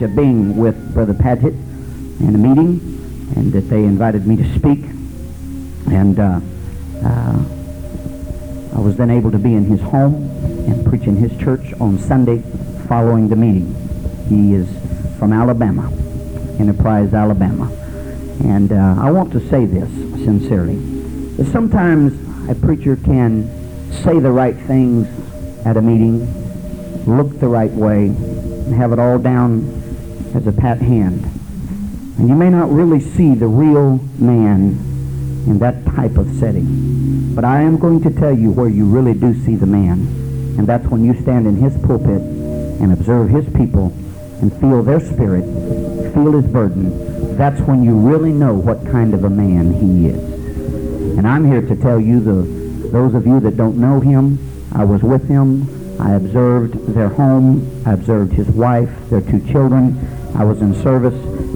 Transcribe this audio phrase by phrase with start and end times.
[0.00, 1.54] of being with Brother Padgett
[2.20, 2.80] in a meeting,
[3.36, 4.80] and that they invited me to speak.
[5.90, 6.40] And uh,
[7.04, 7.44] uh,
[8.74, 10.14] I was then able to be in his home
[10.66, 12.42] and preach in his church on Sunday
[12.88, 13.74] following the meeting.
[14.28, 14.68] He is
[15.18, 15.90] from Alabama,
[16.58, 17.70] Enterprise, Alabama.
[18.42, 19.88] And uh, I want to say this
[20.24, 20.76] sincerely.
[21.36, 22.12] That sometimes
[22.48, 23.48] a preacher can
[23.92, 25.06] say the right things
[25.64, 26.26] at a meeting,
[27.06, 29.82] look the right way, and have it all down
[30.34, 31.24] as a pat hand.
[32.18, 34.78] And you may not really see the real man
[35.46, 37.34] in that type of setting.
[37.34, 39.98] But I am going to tell you where you really do see the man.
[40.56, 42.22] And that's when you stand in his pulpit
[42.80, 43.92] and observe his people
[44.40, 45.44] and feel their spirit,
[46.14, 47.36] feel his burden.
[47.36, 50.34] That's when you really know what kind of a man he is.
[51.18, 54.38] And I'm here to tell you, the, those of you that don't know him,
[54.72, 56.00] I was with him.
[56.00, 57.82] I observed their home.
[57.86, 59.96] I observed his wife, their two children.
[60.36, 61.14] I was in service.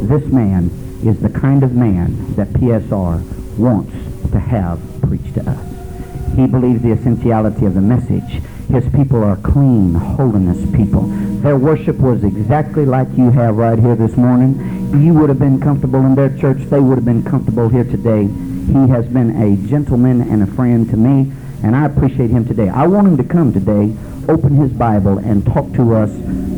[0.09, 0.71] This man
[1.05, 3.93] is the kind of man that PSR wants
[4.31, 6.37] to have preach to us.
[6.37, 8.41] He believes the essentiality of the message.
[8.71, 11.03] His people are clean, holiness people.
[11.43, 15.03] Their worship was exactly like you have right here this morning.
[15.03, 16.59] You would have been comfortable in their church.
[16.71, 18.27] They would have been comfortable here today.
[18.27, 21.33] He has been a gentleman and a friend to me,
[21.65, 22.69] and I appreciate him today.
[22.69, 23.97] I want him to come today,
[24.29, 26.11] open his Bible, and talk to us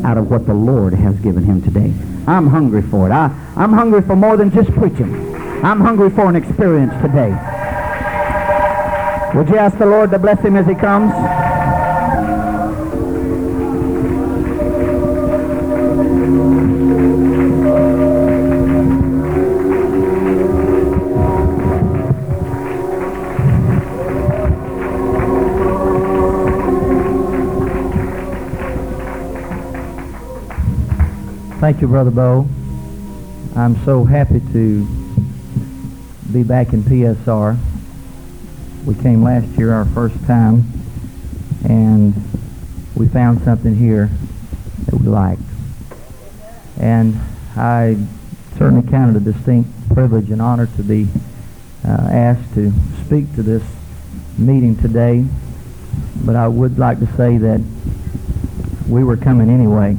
[0.03, 1.93] out of what the Lord has given him today.
[2.27, 3.11] I'm hungry for it.
[3.11, 5.35] I, I'm hungry for more than just preaching.
[5.63, 7.29] I'm hungry for an experience today.
[9.35, 11.11] Would you ask the Lord to bless him as he comes?
[31.61, 32.47] Thank you, Brother Bo.
[33.55, 34.83] I'm so happy to
[36.33, 37.55] be back in PSR.
[38.83, 40.63] We came last year our first time,
[41.63, 42.15] and
[42.95, 44.09] we found something here
[44.87, 45.43] that we liked.
[46.79, 47.21] And
[47.55, 47.95] I
[48.57, 51.07] certainly count it a distinct privilege and honor to be
[51.85, 52.73] uh, asked to
[53.05, 53.63] speak to this
[54.35, 55.25] meeting today.
[56.25, 57.61] But I would like to say that
[58.89, 59.95] we were coming anyway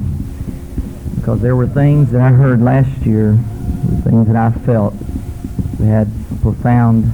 [1.22, 3.38] because there were things that I heard last year,
[4.02, 4.92] things that I felt
[5.78, 7.12] that had a profound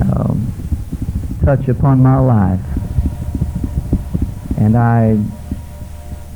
[0.00, 0.52] um,
[1.44, 2.60] touch upon my life.
[4.56, 5.20] And I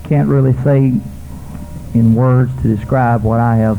[0.09, 1.00] can't really say
[1.94, 3.78] in words to describe what I have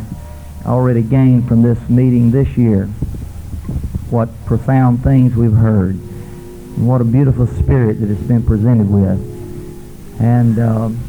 [0.65, 2.85] already gained from this meeting this year.
[4.09, 5.95] What profound things we've heard.
[5.95, 10.21] And what a beautiful spirit that it's been presented with.
[10.21, 11.03] And um,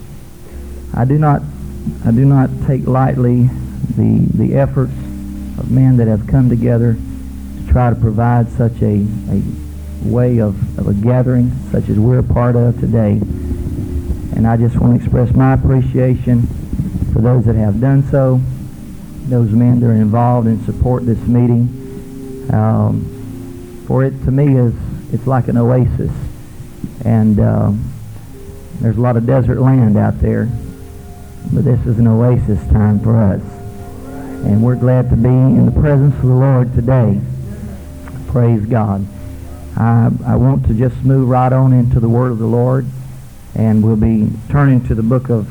[0.93, 1.43] I do not
[2.05, 3.45] I do not take lightly
[3.97, 4.93] the, the efforts
[5.59, 9.43] of men that have come together to try to provide such a, a
[10.03, 13.13] way of, of a gathering such as we're a part of today.
[14.37, 16.47] And I just want to express my appreciation
[17.13, 18.41] for those that have done so,
[19.27, 22.49] those men that are involved and support this meeting.
[22.53, 24.75] Um, for it to me is
[25.13, 26.13] it's like an oasis,
[27.05, 27.93] and um,
[28.81, 30.49] there's a lot of desert land out there
[31.53, 33.41] but this is an oasis time for us.
[34.45, 37.21] And we're glad to be in the presence of the Lord today.
[38.29, 39.07] Praise God.
[39.77, 42.87] I, I want to just move right on into the Word of the Lord.
[43.55, 45.51] And we'll be turning to the book of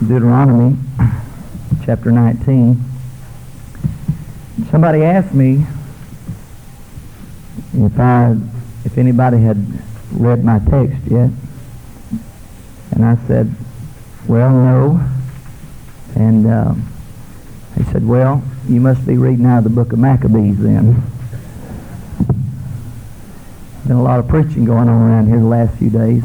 [0.00, 0.78] Deuteronomy,
[1.84, 2.82] chapter 19.
[4.70, 5.66] Somebody asked me
[7.74, 8.36] if I,
[8.84, 9.64] if anybody had
[10.12, 11.30] read my text yet.
[12.92, 13.54] And I said,
[14.30, 15.10] well, no.
[16.14, 16.88] And um,
[17.76, 21.02] he said, well, you must be reading out of the book of Maccabees then.
[23.88, 26.22] Been a lot of preaching going on around here the last few days.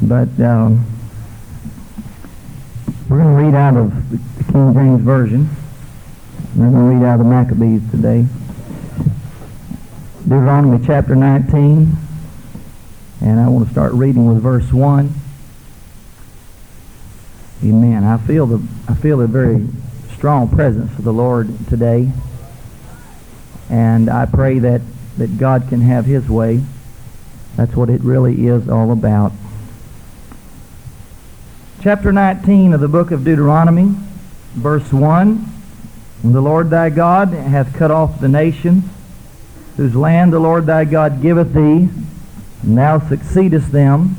[0.00, 0.86] But um,
[3.08, 5.48] we're going to read out of the King James Version.
[6.54, 8.24] We're going to read out of the Maccabees today.
[10.22, 11.96] Deuteronomy chapter 19.
[13.20, 15.12] And I want to start reading with verse 1.
[17.64, 18.04] Amen.
[18.04, 19.66] I feel the I feel a very
[20.14, 22.10] strong presence of the Lord today.
[23.68, 24.80] And I pray that,
[25.16, 26.62] that God can have his way.
[27.56, 29.32] That's what it really is all about.
[31.82, 33.94] Chapter 19 of the book of Deuteronomy,
[34.54, 35.44] verse 1.
[36.22, 38.84] And the Lord thy God hath cut off the nations,
[39.76, 41.88] whose land the Lord thy God giveth thee,
[42.62, 44.16] and thou succeedest them,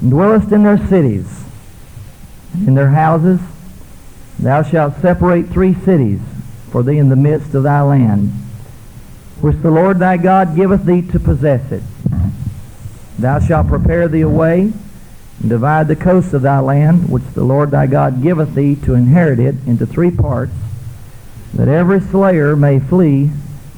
[0.00, 1.44] and dwellest in their cities
[2.66, 3.40] in their houses.
[4.38, 6.20] Thou shalt separate three cities
[6.70, 8.30] for thee in the midst of thy land,
[9.40, 11.82] which the Lord thy God giveth thee to possess it.
[13.18, 14.72] Thou shalt prepare thee a way,
[15.40, 18.94] and divide the coast of thy land, which the Lord thy God giveth thee to
[18.94, 20.52] inherit it, into three parts,
[21.54, 23.30] that every slayer may flee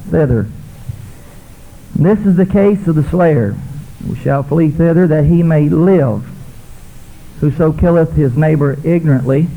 [0.09, 0.47] thither.
[1.95, 3.55] And this is the case of the slayer.
[4.07, 6.30] We shall flee thither that he may live.
[7.41, 9.47] Whoso killeth his neighbor ignorantly,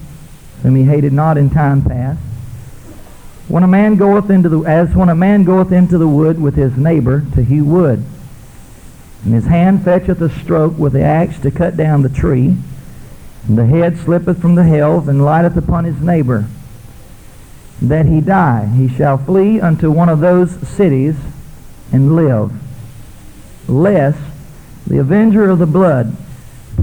[0.63, 2.19] whom he hated not in time past.
[3.47, 6.55] When a man goeth into the as when a man goeth into the wood with
[6.55, 8.03] his neighbor to hew wood,
[9.23, 12.57] and his hand fetcheth a stroke with the axe to cut down the tree,
[13.47, 16.47] and the head slippeth from the helve and lighteth upon his neighbor,
[17.83, 21.17] that he die, he shall flee unto one of those cities
[21.93, 22.51] and live,
[23.69, 24.19] lest
[24.87, 26.17] the avenger of the blood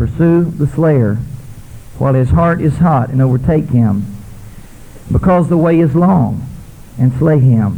[0.01, 1.13] pursue the slayer,
[1.99, 4.03] while his heart is hot, and overtake him,
[5.11, 6.43] because the way is long,
[6.97, 7.73] and slay him,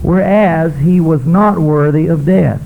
[0.00, 2.62] whereas he was not worthy of death,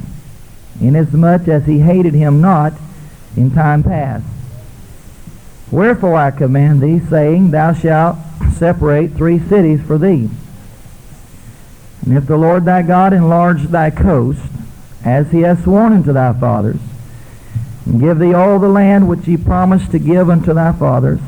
[0.82, 2.74] inasmuch as he hated him not
[3.38, 4.26] in time past.
[5.70, 8.18] Wherefore I command thee, saying, Thou shalt
[8.52, 10.28] separate three cities for thee.
[12.04, 14.42] And if the Lord thy God enlarge thy coast,
[15.06, 16.80] as he hath sworn unto thy fathers,
[17.96, 21.20] give thee all the land which he promised to give unto thy fathers,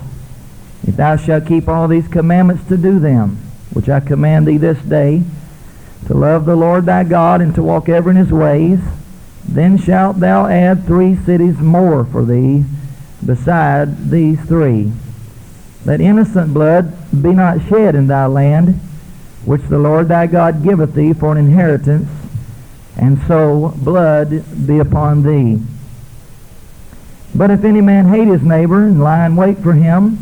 [0.86, 3.38] if thou shalt keep all these commandments to do them,
[3.72, 5.22] which I command thee this day,
[6.06, 8.80] to love the Lord thy God and to walk ever in his ways,
[9.46, 12.64] then shalt thou add three cities more for thee
[13.24, 14.92] beside these three.
[15.84, 16.92] That innocent blood
[17.22, 18.80] be not shed in thy land,
[19.44, 22.08] which the Lord thy God giveth thee for an inheritance,
[22.96, 25.62] and so blood be upon thee.
[27.34, 30.18] But if any man hate his neighbor, and lie in wait for him,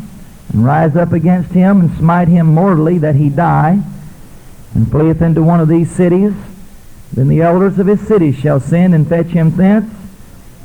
[0.53, 3.81] and rise up against him, and smite him mortally, that he die,
[4.75, 6.33] and fleeth into one of these cities,
[7.13, 9.91] then the elders of his city shall send and fetch him thence,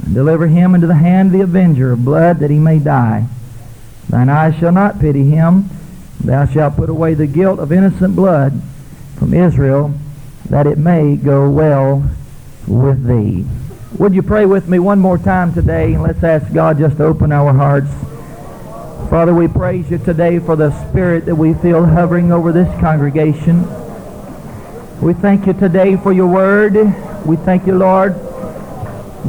[0.05, 3.27] and deliver him into the hand of the avenger of blood, that he may die.
[4.09, 5.71] Thine eyes shall not pity him.
[6.23, 8.61] Thou shalt put away the guilt of innocent blood
[9.17, 9.95] from Israel,
[10.49, 12.05] that it may go well
[12.67, 13.47] with thee.
[13.99, 15.93] Would you pray with me one more time today?
[15.93, 17.93] And let's ask God just to open our hearts.
[19.09, 23.63] Father, we praise you today for the spirit that we feel hovering over this congregation.
[25.01, 26.75] We thank you today for your word.
[27.25, 28.15] We thank you, Lord,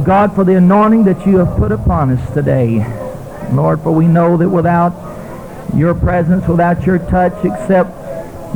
[0.04, 2.84] God, for the anointing that you have put upon us today.
[3.52, 4.92] Lord, for we know that without
[5.76, 7.92] your presence, without your touch, except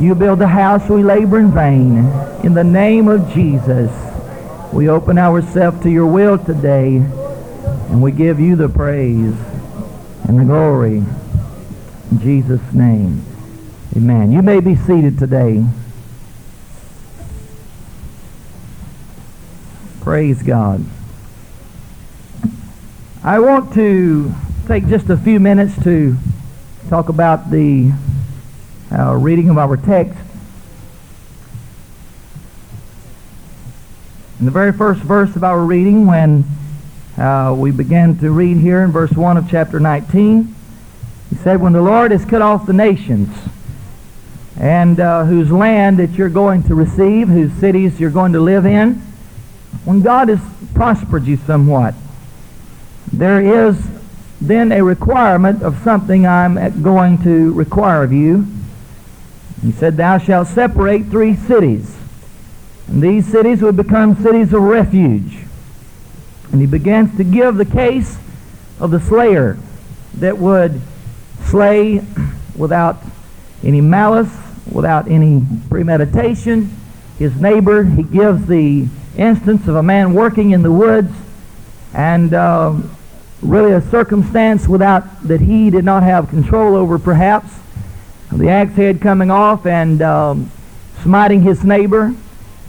[0.01, 1.99] you build the house, we labor in vain.
[2.43, 3.89] In the name of Jesus,
[4.73, 9.35] we open ourselves to your will today, and we give you the praise
[10.27, 10.97] and the glory.
[12.11, 13.23] In Jesus' name,
[13.95, 14.31] amen.
[14.31, 15.65] You may be seated today.
[20.01, 20.85] Praise God.
[23.23, 24.33] I want to
[24.67, 26.17] take just a few minutes to
[26.89, 27.91] talk about the
[28.91, 30.17] uh, reading of our text.
[34.41, 36.43] In the very first verse of our reading, when
[37.15, 40.55] uh, we began to read here in verse 1 of chapter 19,
[41.29, 43.29] he said, When the Lord has cut off the nations,
[44.59, 48.65] and uh, whose land that you're going to receive, whose cities you're going to live
[48.65, 48.95] in,
[49.85, 50.41] when God has
[50.73, 51.93] prospered you somewhat,
[53.13, 53.79] there is
[54.41, 58.47] then a requirement of something I'm going to require of you.
[59.61, 62.00] He said, Thou shalt separate three cities.
[62.91, 65.45] And these cities would become cities of refuge.
[66.51, 68.17] And he begins to give the case
[68.81, 69.57] of the slayer
[70.15, 70.81] that would
[71.45, 72.03] slay
[72.53, 73.01] without
[73.63, 74.29] any malice,
[74.69, 76.69] without any premeditation.
[77.17, 81.13] His neighbor, he gives the instance of a man working in the woods
[81.93, 82.75] and uh,
[83.41, 87.53] really a circumstance without that he did not have control over perhaps
[88.33, 90.51] the axe head coming off and um,
[91.01, 92.13] smiting his neighbor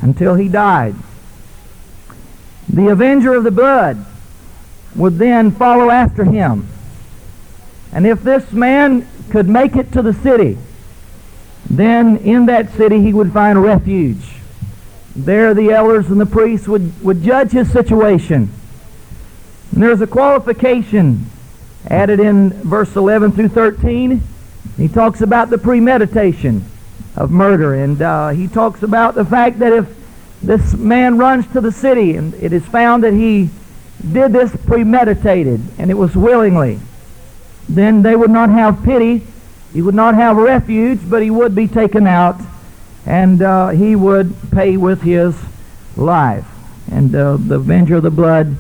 [0.03, 0.95] until he died
[2.69, 4.05] the avenger of the blood
[4.95, 6.69] would then follow after him
[7.93, 10.59] and if this man could make it to the city
[11.71, 14.33] then in that city he would find refuge
[15.15, 18.51] there the elders and the priests would, would judge his situation.
[19.73, 21.27] And there's a qualification
[21.89, 24.23] added in verse 11 through 13.
[24.77, 26.65] He talks about the premeditation
[27.17, 29.87] of murder, and uh, he talks about the fact that if
[30.43, 33.49] this man runs to the city and it is found that he
[34.13, 36.81] did this premeditated and it was willingly,
[37.69, 39.25] then they would not have pity.
[39.73, 42.41] He would not have refuge, but he would be taken out,
[43.07, 45.37] and uh, he would pay with his
[45.97, 46.47] life.
[46.91, 48.57] And uh, the avenger of the blood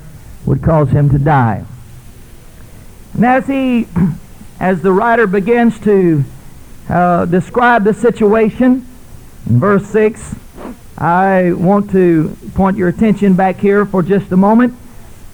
[0.46, 1.64] would cause him to die.
[3.14, 3.88] And as he,
[4.60, 6.24] as the writer begins to
[6.88, 8.86] uh, describe the situation
[9.48, 10.34] in verse 6,
[10.98, 14.74] I want to point your attention back here for just a moment.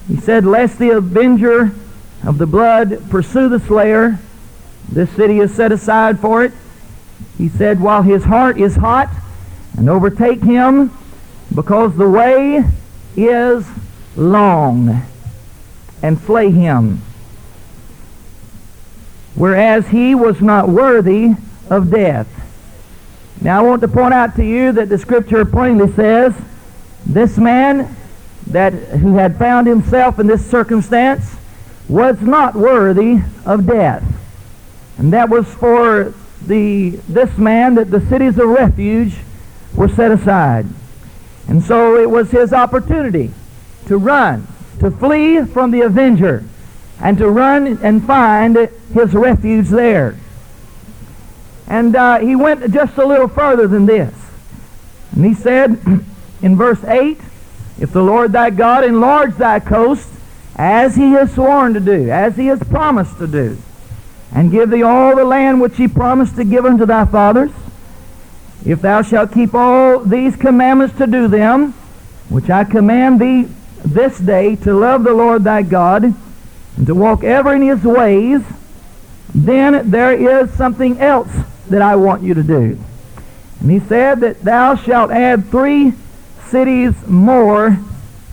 [0.06, 1.72] He said, Lest the avenger
[2.26, 4.18] of the blood pursue the slayer,
[4.90, 6.52] this city is set aside for it.
[7.36, 9.10] He said, While his heart is hot,
[9.76, 10.90] and overtake him,
[11.54, 12.64] because the way
[13.16, 13.66] is
[14.16, 15.02] long,
[16.02, 17.02] and slay him.
[19.38, 21.34] Whereas he was not worthy
[21.70, 22.26] of death.
[23.40, 26.34] Now I want to point out to you that the scripture plainly says
[27.06, 27.94] this man
[28.48, 31.36] that who had found himself in this circumstance
[31.88, 34.02] was not worthy of death.
[34.98, 36.12] And that was for
[36.44, 39.14] the this man that the cities of refuge
[39.72, 40.66] were set aside.
[41.46, 43.30] And so it was his opportunity
[43.86, 44.48] to run,
[44.80, 46.42] to flee from the avenger,
[47.00, 48.56] and to run and find
[48.92, 50.16] his refuge there.
[51.66, 54.14] And uh, he went just a little further than this.
[55.12, 55.78] And he said
[56.42, 57.18] in verse 8,
[57.78, 60.08] If the Lord thy God enlarge thy coast,
[60.56, 63.58] as he has sworn to do, as he has promised to do,
[64.32, 67.52] and give thee all the land which he promised to give unto thy fathers,
[68.66, 71.72] if thou shalt keep all these commandments to do them,
[72.28, 73.48] which I command thee
[73.84, 76.12] this day to love the Lord thy God,
[76.78, 78.40] and to walk ever in his ways,
[79.34, 81.30] then there is something else
[81.68, 82.78] that I want you to do.
[83.60, 85.92] And he said that thou shalt add three
[86.48, 87.76] cities more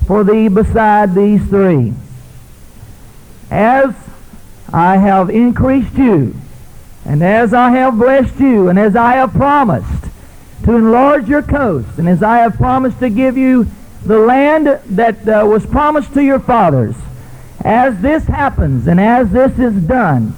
[0.05, 1.95] for thee beside these three.
[3.49, 3.95] As
[4.71, 6.35] I have increased you,
[7.03, 10.05] and as I have blessed you, and as I have promised
[10.65, 13.65] to enlarge your coast, and as I have promised to give you
[14.05, 16.95] the land that uh, was promised to your fathers,
[17.65, 20.35] as this happens and as this is done,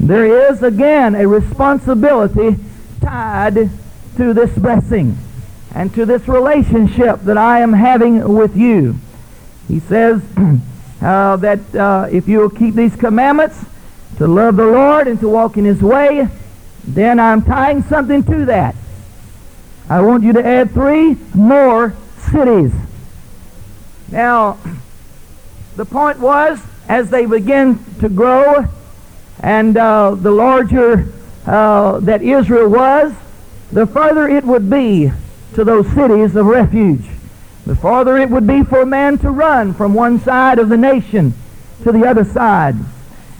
[0.00, 2.56] there is again a responsibility
[3.00, 3.70] tied
[4.16, 5.18] to this blessing
[5.74, 8.98] and to this relationship that I am having with you.
[9.66, 10.22] He says
[11.02, 13.64] uh, that uh, if you will keep these commandments,
[14.18, 16.28] to love the Lord and to walk in His way,
[16.84, 18.74] then I'm tying something to that.
[19.88, 21.94] I want you to add three more
[22.32, 22.72] cities.
[24.10, 24.58] Now,
[25.78, 28.64] the point was, as they begin to grow,
[29.38, 31.12] and uh, the larger
[31.46, 33.14] uh, that Israel was,
[33.70, 35.12] the further it would be
[35.54, 37.06] to those cities of refuge.
[37.64, 40.76] The farther it would be for a man to run from one side of the
[40.76, 41.32] nation
[41.84, 42.74] to the other side.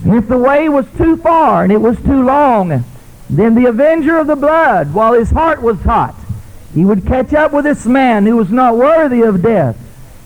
[0.04, 2.84] If the way was too far and it was too long,
[3.28, 6.14] then the avenger of the blood, while his heart was hot,
[6.72, 9.76] he would catch up with this man who was not worthy of death.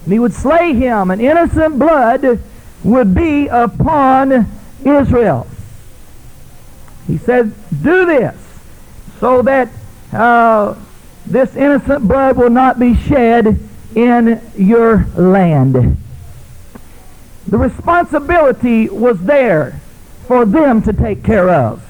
[0.05, 2.41] And he would slay him, and innocent blood
[2.83, 4.47] would be upon
[4.85, 5.47] Israel.
[7.07, 8.37] He said, do this
[9.21, 9.69] so that
[10.13, 10.75] uh,
[11.27, 13.59] this innocent blood will not be shed
[13.95, 15.97] in your land.
[17.47, 19.81] The responsibility was there
[20.27, 21.87] for them to take care of.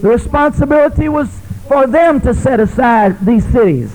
[0.00, 3.94] The responsibility was for them to set aside these cities.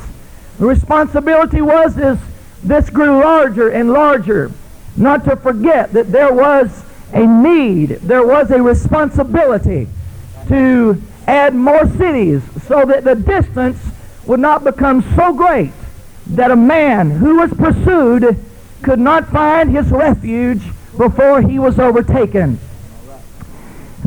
[0.58, 2.20] The responsibility was as
[2.64, 4.52] this grew larger and larger,
[4.98, 9.88] not to forget that there was a need, there was a responsibility
[10.48, 13.78] to add more cities so that the distance
[14.26, 15.72] would not become so great
[16.28, 18.38] that a man who was pursued
[18.82, 20.62] could not find his refuge
[20.98, 22.60] before he was overtaken.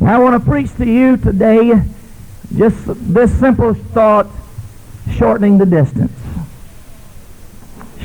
[0.04, 1.82] I want to preach to you today
[2.56, 2.76] just
[3.12, 4.28] this simple thought,
[5.16, 6.12] shortening the distance.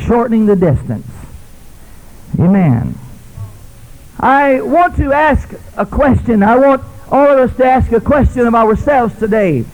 [0.08, 1.06] Shortening the distance.
[2.40, 2.98] Amen.
[4.18, 6.44] I want to ask a question.
[6.44, 9.66] I want all of us to ask a question of ourselves today.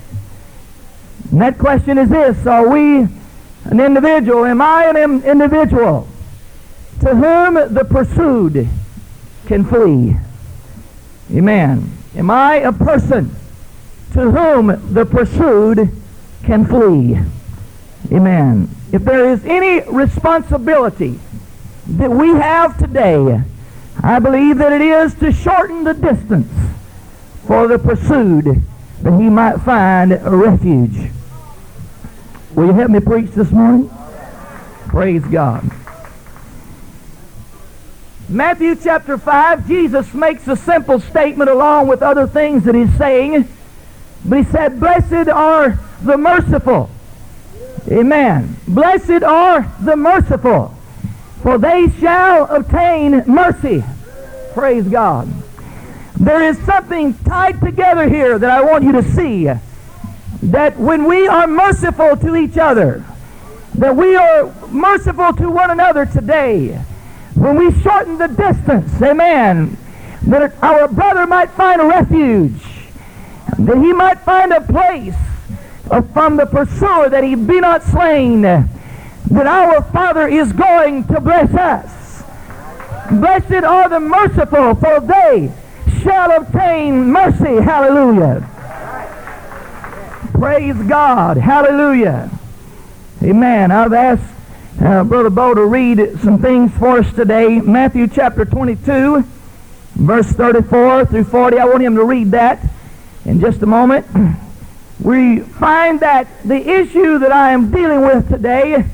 [1.31, 3.07] And that question is this Are we
[3.65, 4.45] an individual?
[4.45, 6.07] Am I an individual
[7.01, 8.67] to whom the pursued
[9.45, 10.15] can flee?
[11.31, 11.91] Amen.
[12.15, 13.35] Am I a person
[14.13, 15.89] to whom the pursued
[16.43, 17.19] can flee?
[18.11, 18.69] Amen.
[18.93, 21.19] If there is any responsibility
[21.87, 23.41] that we have today,
[24.03, 26.47] I believe that it is to shorten the distance
[27.47, 28.63] for the pursued
[29.01, 31.09] that he might find a refuge.
[32.53, 33.89] Will you help me preach this morning?
[34.89, 35.67] Praise God.
[38.29, 43.47] Matthew chapter 5, Jesus makes a simple statement along with other things that he's saying.
[44.23, 46.91] But he said, Blessed are the merciful.
[47.91, 48.55] Amen.
[48.67, 50.73] Blessed are the merciful,
[51.41, 53.83] for they shall obtain mercy.
[54.53, 55.29] Praise God.
[56.19, 59.51] There is something tied together here that I want you to see.
[60.43, 63.03] That when we are merciful to each other,
[63.75, 66.75] that we are merciful to one another today,
[67.35, 69.77] when we shorten the distance, amen,
[70.23, 72.61] that our brother might find a refuge,
[73.57, 75.15] that he might find a place
[75.87, 81.53] from the pursuer, that he be not slain, that our Father is going to bless
[81.53, 82.23] us.
[83.11, 85.51] Blessed are the merciful, for they
[86.01, 87.61] shall obtain mercy.
[87.61, 88.49] Hallelujah.
[90.33, 91.37] Praise God.
[91.37, 92.29] Hallelujah.
[93.21, 93.71] Amen.
[93.71, 94.33] I've asked
[94.81, 97.61] uh, Brother Bo to read some things for us today.
[97.61, 99.23] Matthew chapter 22,
[99.95, 101.59] verse 34 through 40.
[101.59, 102.59] I want him to read that
[103.25, 104.05] in just a moment.
[105.03, 108.85] We find that the issue that I am dealing with today,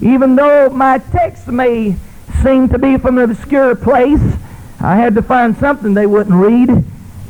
[0.00, 1.96] even though my text may
[2.42, 4.22] seem to be from an obscure place,
[4.80, 6.84] I had to find something they wouldn't read.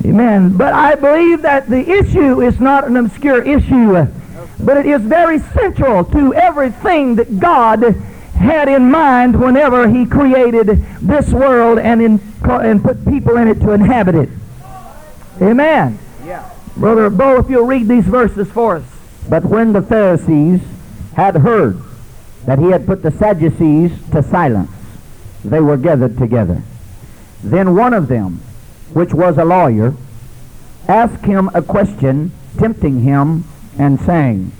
[0.04, 0.56] Amen.
[0.56, 4.06] But I believe that the issue is not an obscure issue,
[4.60, 7.82] but it is very central to everything that God
[8.38, 10.68] had in mind whenever he created
[11.00, 14.28] this world and, in, and put people in it to inhabit it.
[15.42, 15.98] Amen.
[16.24, 16.48] Yeah.
[16.76, 18.84] Brother Bo, if you'll read these verses for us.
[19.28, 20.60] But when the Pharisees
[21.14, 21.80] had heard
[22.44, 24.70] that he had put the Sadducees to silence,
[25.44, 26.62] they were gathered together.
[27.42, 28.40] Then one of them,
[28.92, 29.94] which was a lawyer,
[30.86, 33.44] asked him a question, tempting him,
[33.78, 34.52] and saying,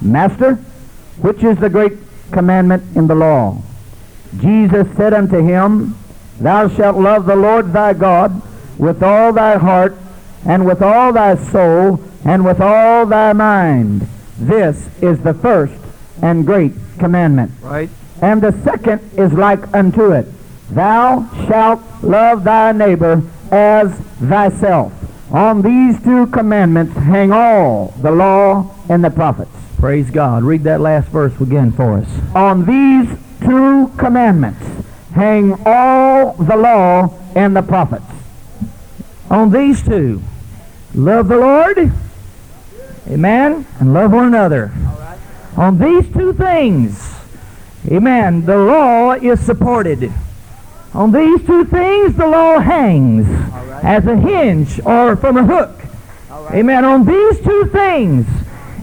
[0.00, 0.54] Master,
[1.20, 1.92] which is the great
[2.32, 3.62] commandment in the law?
[4.38, 5.96] Jesus said unto him,
[6.40, 8.42] Thou shalt love the Lord thy God
[8.78, 9.96] with all thy heart,
[10.46, 14.06] and with all thy soul, and with all thy mind.
[14.38, 15.74] This is the first
[16.22, 17.52] and great commandment.
[17.60, 17.90] Right.
[18.22, 20.26] And the second is like unto it.
[20.70, 24.92] Thou shalt love thy neighbor as thyself.
[25.32, 29.50] On these two commandments hang all the law and the prophets.
[29.78, 30.42] Praise God.
[30.42, 32.08] Read that last verse again for us.
[32.34, 34.64] On these two commandments
[35.14, 38.04] hang all the law and the prophets.
[39.30, 40.22] On these two,
[40.94, 41.92] love the Lord,
[43.08, 44.72] amen, and love one another.
[45.56, 47.14] On these two things,
[47.86, 50.12] amen, the law is supported.
[50.94, 53.26] On these two things, the law hangs
[53.82, 55.80] as a hinge or from a hook.
[56.52, 56.84] Amen.
[56.84, 58.26] On these two things,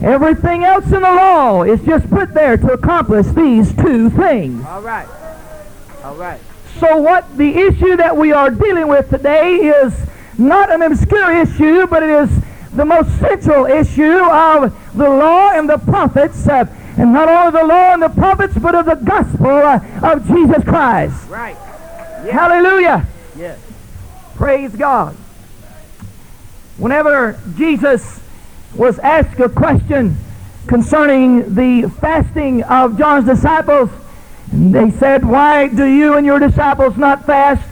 [0.01, 4.65] everything else in the law is just put there to accomplish these two things.
[4.65, 5.07] All right.
[6.03, 6.39] All right.
[6.79, 9.93] So what the issue that we are dealing with today is
[10.41, 12.29] not an obscure issue, but it is
[12.73, 16.65] the most central issue of the law and the prophets, uh,
[16.97, 20.63] and not only the law and the prophets, but of the gospel uh, of Jesus
[20.63, 21.29] Christ.
[21.29, 21.55] Right.
[21.55, 23.05] Hallelujah.
[23.37, 23.59] Yes.
[24.35, 25.15] Praise God.
[26.77, 28.19] Whenever Jesus
[28.75, 30.17] was asked a question
[30.67, 33.89] concerning the fasting of John's disciples,
[34.51, 37.70] they said, Why do you and your disciples not fast?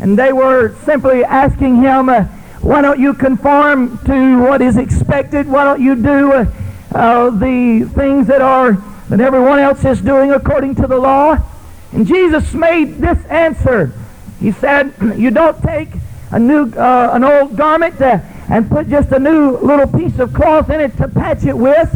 [0.00, 2.24] And they were simply asking him, uh,
[2.60, 5.48] Why don't you conform to what is expected?
[5.48, 6.46] Why don't you do uh,
[6.92, 8.72] uh, the things that are
[9.08, 11.36] that everyone else is doing according to the law?
[11.92, 13.92] And Jesus made this answer.
[14.38, 15.88] He said, You don't take
[16.30, 20.32] a new, uh, an old garment uh, and put just a new little piece of
[20.32, 21.90] cloth in it to patch it with,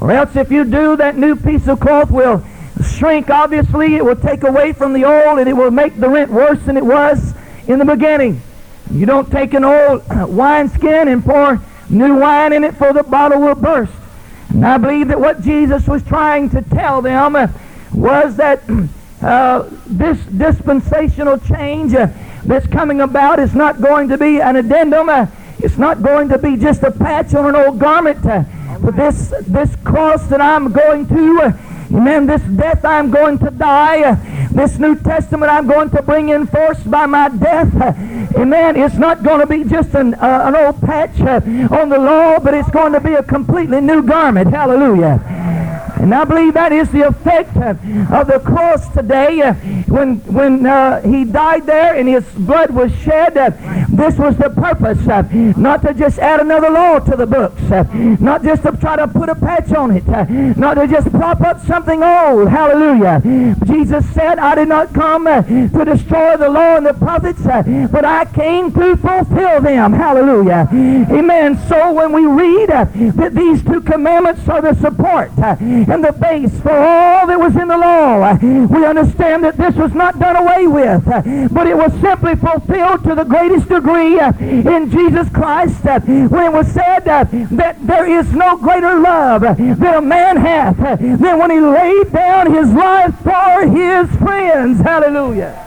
[0.00, 2.44] or else if you do, that new piece of cloth will
[2.84, 3.96] shrink, obviously.
[3.96, 6.76] It will take away from the old, and it will make the rent worse than
[6.76, 7.32] it was
[7.68, 8.40] in the beginning.
[8.90, 13.40] You don't take an old wineskin and pour new wine in it, for the bottle
[13.40, 13.92] will burst.
[14.50, 17.48] And I believe that what Jesus was trying to tell them uh,
[17.92, 18.62] was that
[19.22, 22.08] uh, this dispensational change uh,
[22.44, 25.08] that's coming about is not going to be an addendum.
[25.08, 25.26] Uh,
[25.58, 28.24] it's not going to be just a patch on an old garment.
[28.24, 28.44] Uh,
[28.80, 31.58] but this this cross that I'm going to,
[31.92, 34.14] amen, this death I'm going to die,
[34.52, 37.74] this New Testament I'm going to bring in force by my death,
[38.36, 41.40] amen, it's not going to be just an, uh, an old patch uh,
[41.74, 44.50] on the law, but it's going to be a completely new garment.
[44.50, 45.65] Hallelujah.
[46.06, 49.42] And I believe that is the effect of the cross today.
[49.42, 49.54] Uh,
[49.88, 53.50] when when uh, he died there and his blood was shed, uh,
[53.88, 55.22] This was the purpose, uh,
[55.56, 57.82] not to just add another law to the books, uh,
[58.20, 61.40] not just to try to put a patch on it, uh, not to just prop
[61.40, 62.50] up something old.
[62.50, 63.20] Hallelujah.
[63.64, 67.42] Jesus said, I did not come to destroy the law and the prophets,
[67.90, 69.92] but I came to fulfill them.
[69.92, 70.68] Hallelujah.
[71.10, 71.58] Amen.
[71.68, 75.32] So when we read that these two commandments are the support
[75.96, 79.94] and the base for all that was in the law, we understand that this was
[79.94, 81.04] not done away with,
[81.52, 86.44] but it was simply fulfilled to the greatest degree uh, in Jesus Christ uh, when
[86.44, 91.38] it was said uh, that there is no greater love that a man hath than
[91.38, 94.80] when he laid down his life for his friends.
[94.80, 95.65] Hallelujah.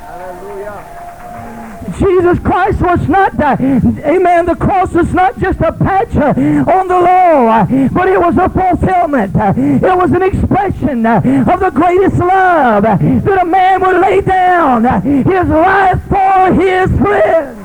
[1.97, 6.33] Jesus Christ was not, amen, the cross was not just a patch uh,
[6.71, 9.35] on the law, uh, but it was a fulfillment.
[9.35, 11.23] Uh, it was an expression of
[11.59, 17.57] the greatest love that a man would lay down his life for his friends.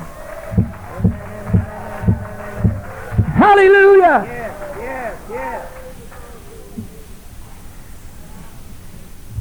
[3.35, 4.43] Hallelujah.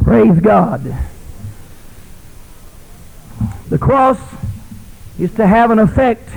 [0.03, 0.95] Praise God.
[3.71, 4.19] The cross
[5.19, 6.29] is to have an effect.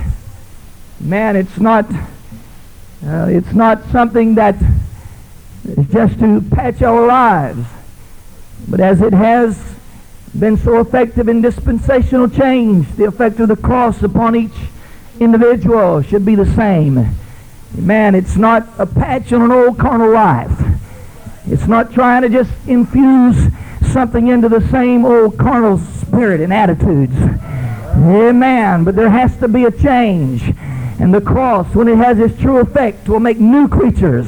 [1.00, 1.86] Man, it's not
[3.04, 4.56] uh, it's not something that
[5.64, 7.64] is just to patch our lives.
[8.68, 9.76] But as it has
[10.38, 14.56] been so effective in dispensational change, the effect of the cross upon each
[15.20, 17.08] individual should be the same.
[17.74, 20.50] Man, it's not a patch on an old carnal life.
[21.46, 23.36] It's not trying to just infuse
[23.92, 27.14] something into the same old carnal spirit and attitudes.
[27.98, 28.84] Amen.
[28.84, 30.42] But there has to be a change.
[31.00, 34.26] And the cross, when it has its true effect, will make new creatures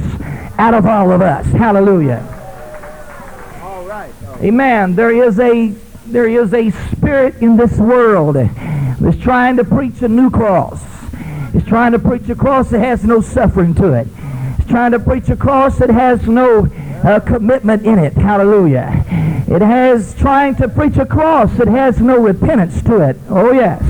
[0.59, 1.46] out of all of us.
[1.46, 2.20] Hallelujah.
[3.62, 4.12] All right.
[4.42, 4.94] Amen.
[4.94, 5.74] There is a
[6.06, 10.83] there is a spirit in this world that's trying to preach a new cross.
[11.54, 14.09] It's trying to preach a cross that has no suffering to it.
[14.59, 16.66] It's trying to preach a cross that has no
[17.05, 18.13] uh, commitment in it.
[18.15, 19.05] Hallelujah.
[19.49, 23.17] It has trying to preach a cross that has no repentance to it.
[23.29, 23.83] Oh yes.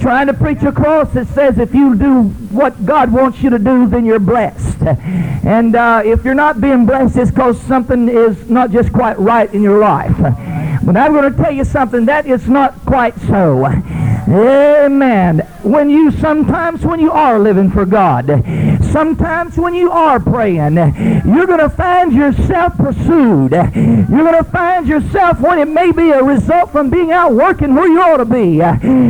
[0.00, 3.58] Trying to preach a cross that says if you do what God wants you to
[3.58, 4.80] do, then you're blessed.
[4.82, 9.52] And uh, if you're not being blessed, it's because something is not just quite right
[9.52, 10.16] in your life.
[10.18, 13.66] But I'm going to tell you something that is not quite so.
[14.30, 15.38] Amen.
[15.62, 18.26] When you sometimes when you are living for God,
[18.92, 23.52] sometimes when you are praying, you're going to find yourself pursued.
[23.52, 27.74] You're going to find yourself when it may be a result from being out working
[27.74, 28.58] where you ought to be,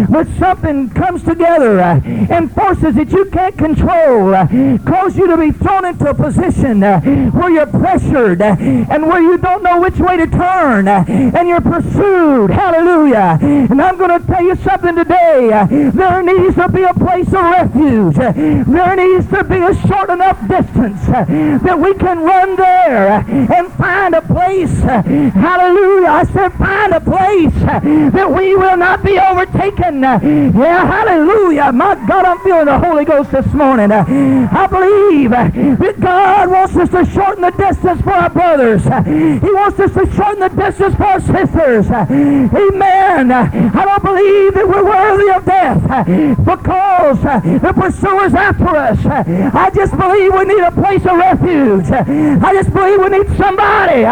[0.07, 4.47] but something comes together uh, and forces that you can't control, uh,
[4.87, 7.01] cause you to be thrown into a position uh,
[7.31, 12.51] where you're pressured and where you don't know which way to turn, and you're pursued.
[12.51, 13.39] Hallelujah.
[13.41, 15.08] And I'm going to tell you something today.
[15.09, 18.15] There needs to be a place of refuge.
[18.17, 24.15] There needs to be a short enough distance that we can run there and find
[24.15, 24.73] a place.
[24.81, 26.09] Hallelujah.
[26.09, 30.03] I said find a place that we will not be overtaken.
[30.03, 31.73] Yeah, hallelujah.
[31.73, 33.91] My God, I'm feeling the Holy Ghost this morning.
[33.93, 38.85] I believe that God wants us to shorten the distance for our brothers.
[38.85, 41.91] He wants us to shorten the distance for our sisters.
[41.91, 43.33] Amen.
[43.33, 48.99] I don't believe that we're worthy of death uh, because uh, the pursuer's after us.
[49.05, 51.91] Uh, I just believe we need a place of refuge.
[51.91, 54.03] I just believe we need somebody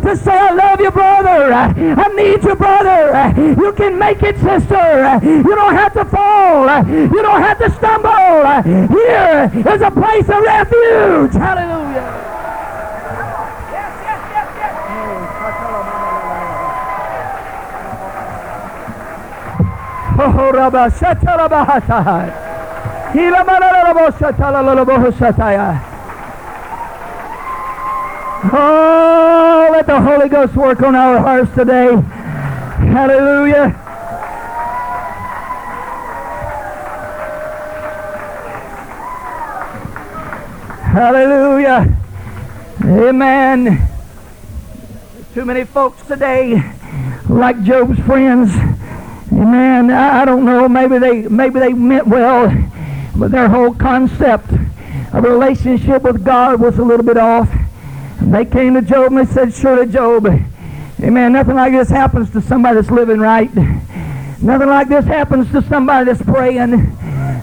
[0.00, 1.52] to say, I love you, brother.
[1.52, 3.34] I need you, brother.
[3.60, 5.20] You can make it, sister.
[5.22, 6.66] You don't have to fall.
[6.86, 8.16] You don't have to stumble.
[8.96, 11.32] Here is a place of refuge.
[11.34, 12.45] Hallelujah.
[28.52, 31.94] Oh, let the Holy Ghost work on our hearts today.
[31.96, 33.70] Hallelujah.
[40.96, 41.96] Hallelujah.
[42.84, 43.88] Amen.
[45.34, 46.62] Too many folks today,
[47.28, 48.50] like Job's friends,
[49.36, 49.90] Amen.
[49.90, 50.66] I don't know.
[50.66, 52.50] Maybe they maybe they meant well,
[53.14, 54.50] but their whole concept
[55.12, 57.50] of relationship with God was a little bit off.
[58.22, 60.26] They came to Job and they said, "Surely, Job,
[61.02, 61.34] Amen.
[61.34, 63.54] Nothing like this happens to somebody that's living right.
[64.40, 66.96] Nothing like this happens to somebody that's praying.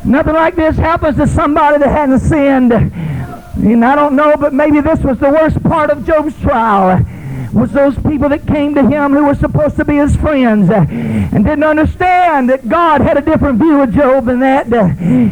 [0.03, 4.82] Nothing like this happens to somebody that hasn't sinned." And I don't know, but maybe
[4.82, 7.06] this was the worst part of Job's trial
[7.54, 10.86] was those people that came to him who were supposed to be his friends uh,
[10.89, 14.72] and didn't understand that God had a different view of Job than that.
[14.72, 14.86] Uh,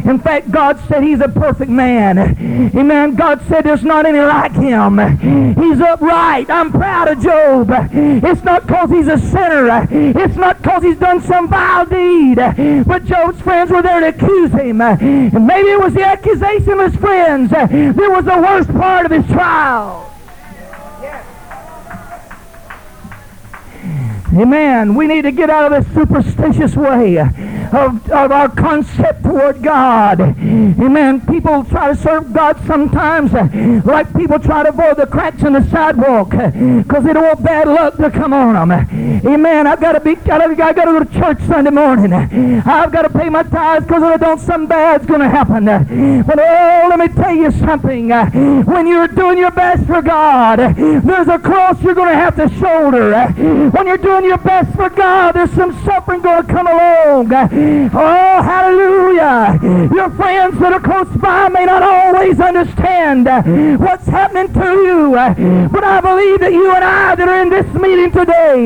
[0.08, 2.18] in fact, God said he's a perfect man.
[2.18, 2.34] Uh,
[2.78, 3.14] amen.
[3.16, 4.98] God said there's not any like him.
[4.98, 5.08] Uh,
[5.60, 6.48] he's upright.
[6.48, 7.70] I'm proud of Job.
[7.70, 9.86] Uh, it's not because he's a sinner.
[9.90, 12.36] It's not because he's done some vile deed.
[12.86, 14.80] But Job's friends were there to accuse him.
[14.80, 19.12] And maybe it was the accusation of his friends that was the worst part of
[19.12, 20.11] his trial.
[24.34, 24.94] Amen.
[24.94, 30.20] We need to get out of this superstitious way of, of our concept toward God.
[30.20, 31.20] Amen.
[31.26, 33.32] People try to serve God sometimes
[33.84, 37.68] like people try to avoid the cracks in the sidewalk because they don't want bad
[37.68, 38.72] luck to come on them.
[39.26, 39.66] Amen.
[39.66, 42.12] I've got to be, I've got to go to church Sunday morning.
[42.12, 45.64] I've got to pay my tithes because if I don't, something bad's going to happen.
[46.24, 48.08] But oh, let me tell you something.
[48.64, 52.48] When you're doing your best for God, there's a cross you're going to have to
[52.58, 53.26] shoulder.
[53.70, 57.32] When you're doing your best for God, there's some suffering going to come along.
[57.32, 59.58] Oh, hallelujah.
[59.94, 63.26] Your friends that are close by may not always understand
[63.80, 65.12] what's happening to you.
[65.70, 68.64] But I believe that you and I that are in this meeting today,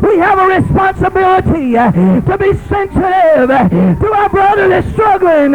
[0.00, 3.48] we have a responsibility to be sensitive
[4.00, 5.52] to our brother that's struggling.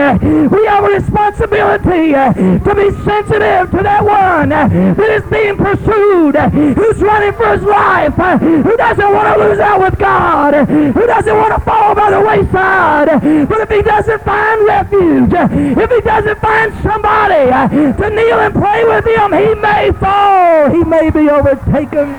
[0.50, 7.02] We have a responsibility to be sensitive to that one that is being pursued, who's
[7.02, 11.54] running for his life, who doesn't want to lose out with God, who doesn't want
[11.54, 13.08] to fall by the wayside.
[13.48, 18.54] But if he doesn't find refuge, if he doesn't find somebody uh, to kneel and
[18.54, 20.70] pray with him, he may fall.
[20.70, 22.16] He may be overtaken.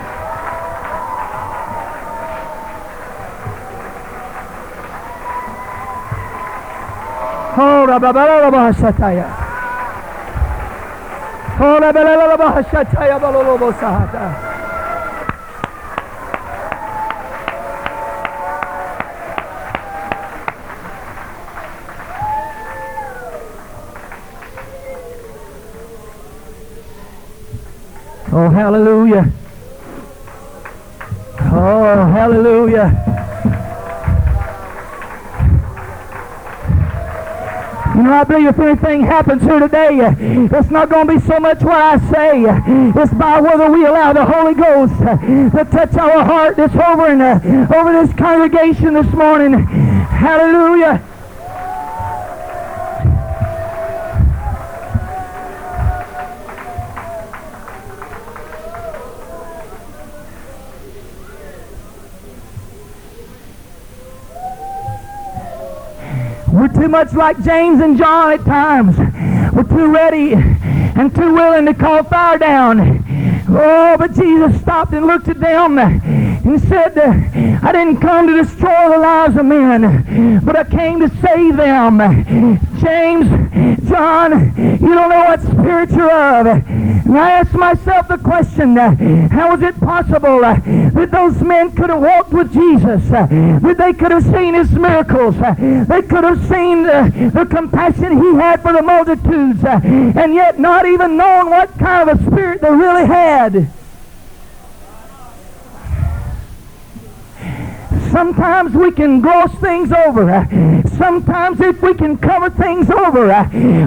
[7.54, 7.87] Oh, oh
[28.35, 29.31] Oh, hallelujah.
[31.53, 32.88] Oh, hallelujah.
[37.95, 39.99] You know, I believe if anything happens here today,
[40.51, 42.45] it's not going to be so much what I say.
[43.03, 47.21] It's by whether we allow the Holy Ghost to touch our heart that's over, in,
[47.21, 49.53] uh, over this congregation this morning.
[49.53, 51.07] Hallelujah.
[66.53, 68.99] We're too much like James and John at times.
[69.55, 73.03] We're too ready and too willing to call fire down.
[73.49, 78.91] Oh, but Jesus stopped and looked at them and said, I didn't come to destroy
[78.91, 81.99] the lives of men, but I came to save them.
[82.81, 83.29] James,
[83.88, 86.47] John, you don't know what spirit you're of.
[87.16, 88.94] I asked myself the question, uh,
[89.29, 90.55] how is it possible uh,
[90.90, 93.27] that those men could have walked with Jesus, uh,
[93.62, 98.35] that they could have seen his miracles, they could have seen the, the compassion he
[98.35, 102.70] had for the multitudes, and yet not even knowing what kind of a spirit they
[102.70, 103.70] really had.
[108.11, 110.46] Sometimes we can gloss things over.
[110.96, 113.28] Sometimes if we can cover things over.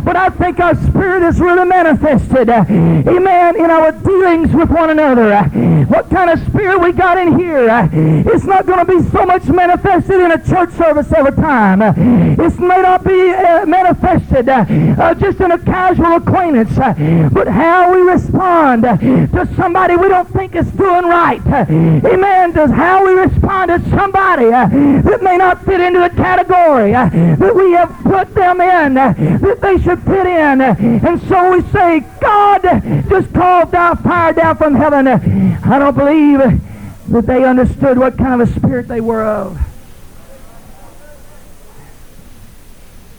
[0.04, 2.50] But I think our spirit is really manifested.
[2.50, 3.56] Amen.
[3.56, 5.44] In our dealings with one another.
[5.86, 7.68] What kind of spirit we got in here.
[7.94, 11.82] It's not going to be so much manifested in a church service every time.
[11.82, 16.76] It may not be uh, manifested uh, just in a casual acquaintance.
[17.34, 21.46] But how we respond to somebody we don't think is doing right.
[21.46, 22.52] Amen.
[22.54, 26.95] Does how we respond to somebody uh, that may not fit into the category uh,
[26.96, 30.62] that we have put them in, uh, that they should fit in.
[30.62, 32.62] and so we say, God
[33.10, 35.08] just called down fire down from heaven.
[35.08, 36.40] I don't believe
[37.10, 39.60] that they understood what kind of a spirit they were of.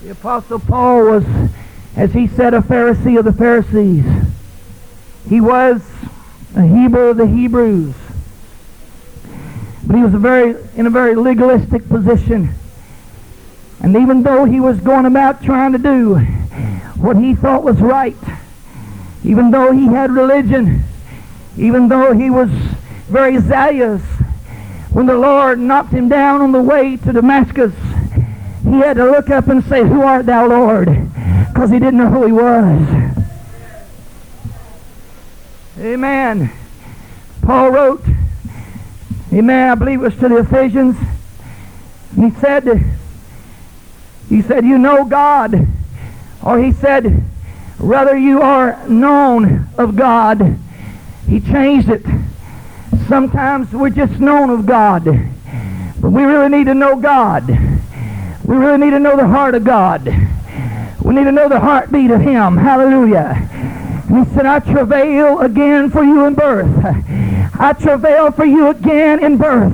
[0.02, 1.24] The Apostle Paul was,
[1.96, 4.04] as he said, a Pharisee of the Pharisees.
[5.28, 5.82] He was
[6.54, 7.94] a Hebrew of the Hebrews.
[9.86, 12.54] But he was a very, in a very legalistic position.
[13.80, 16.16] And even though he was going about trying to do
[16.96, 18.16] what he thought was right,
[19.22, 20.82] even though he had religion,
[21.56, 22.50] even though he was
[23.08, 24.02] very zealous,
[24.90, 27.74] when the Lord knocked him down on the way to Damascus,
[28.62, 30.86] he had to look up and say, Who art thou, Lord?
[31.48, 33.06] Because he didn't know who he was.
[35.78, 36.50] Amen.
[37.42, 38.02] Paul wrote
[39.32, 39.70] Amen.
[39.70, 40.96] I believe it was to the Ephesians.
[42.14, 42.64] He said,
[44.28, 45.66] he said, you know God.
[46.42, 47.24] Or he said,
[47.78, 50.58] Rather, you are known of God.
[51.28, 52.04] He changed it.
[53.06, 55.04] Sometimes we're just known of God.
[55.04, 57.48] But we really need to know God.
[57.48, 60.06] We really need to know the heart of God.
[61.02, 62.56] We need to know the heartbeat of Him.
[62.56, 63.48] Hallelujah.
[64.08, 66.66] And he said, I travail again for you in birth.
[67.58, 69.72] I travail for you again in birth.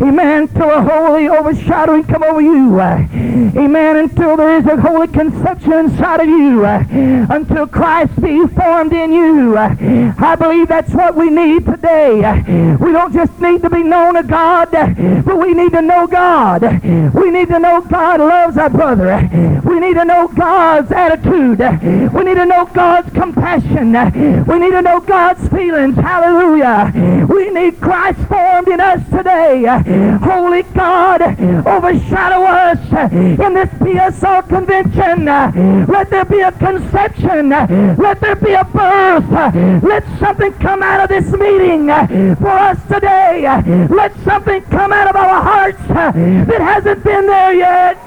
[0.00, 0.48] Amen.
[0.48, 2.80] Till a holy overshadowing come over you.
[2.80, 3.96] Amen.
[3.96, 6.64] Until there is a holy conception inside of you.
[6.64, 9.56] Until Christ be formed in you.
[9.56, 12.76] I believe that's what we need today.
[12.80, 16.62] We don't just need to be known of God, but we need to know God.
[17.14, 19.28] We need to know God loves our brother.
[19.64, 21.58] We need to know God's attitude.
[22.12, 23.92] We need to know God's compassion.
[24.44, 25.96] We need to know God's feelings.
[25.96, 26.92] Hallelujah.
[27.28, 29.64] We need Christ formed in us today.
[30.22, 31.22] Holy God,
[31.66, 32.78] overshadow us
[33.12, 35.24] in this PSR convention.
[35.86, 37.50] Let there be a conception.
[37.50, 39.82] Let there be a birth.
[39.82, 41.86] Let something come out of this meeting
[42.36, 43.42] for us today.
[43.90, 47.98] Let something come out of our hearts that hasn't been there yet.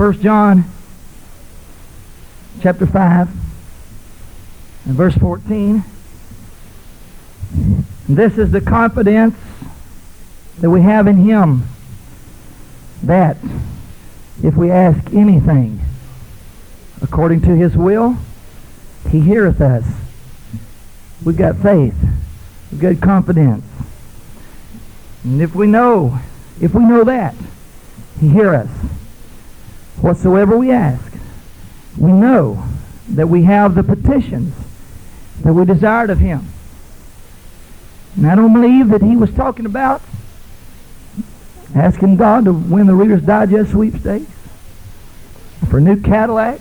[0.00, 0.64] First John
[2.62, 3.28] chapter 5
[4.86, 5.84] and verse 14.
[8.08, 9.36] This is the confidence
[10.58, 11.64] that we have in him
[13.02, 13.36] that
[14.42, 15.82] if we ask anything
[17.02, 18.16] according to his will,
[19.10, 19.84] he heareth us.
[21.22, 21.94] We've got faith.
[22.72, 23.66] We've got confidence.
[25.24, 26.20] And if we know,
[26.58, 27.34] if we know that,
[28.18, 28.70] he hear us
[30.02, 31.12] whatsoever we ask,
[31.96, 32.66] we know
[33.08, 34.54] that we have the petitions
[35.42, 36.48] that we desired of him.
[38.16, 40.02] And I don't believe that he was talking about
[41.74, 44.30] asking God to win the Reader's Digest sweepstakes
[45.68, 46.60] for a new Cadillac.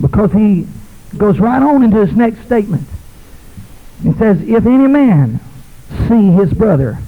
[0.00, 0.66] Because he
[1.16, 2.86] goes right on into his next statement.
[4.02, 5.40] He says, If any man
[6.06, 6.98] see his brother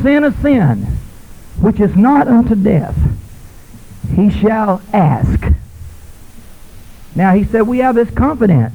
[0.00, 0.98] sin a sin
[1.60, 2.96] which is not unto death,
[4.14, 5.44] he shall ask.
[7.14, 8.74] Now he said we have this confidence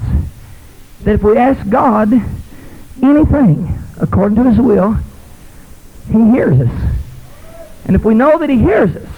[1.03, 2.13] that if we ask God
[3.01, 4.97] anything according to his will,
[6.07, 6.95] he hears us.
[7.85, 9.09] And if we know that he hears us,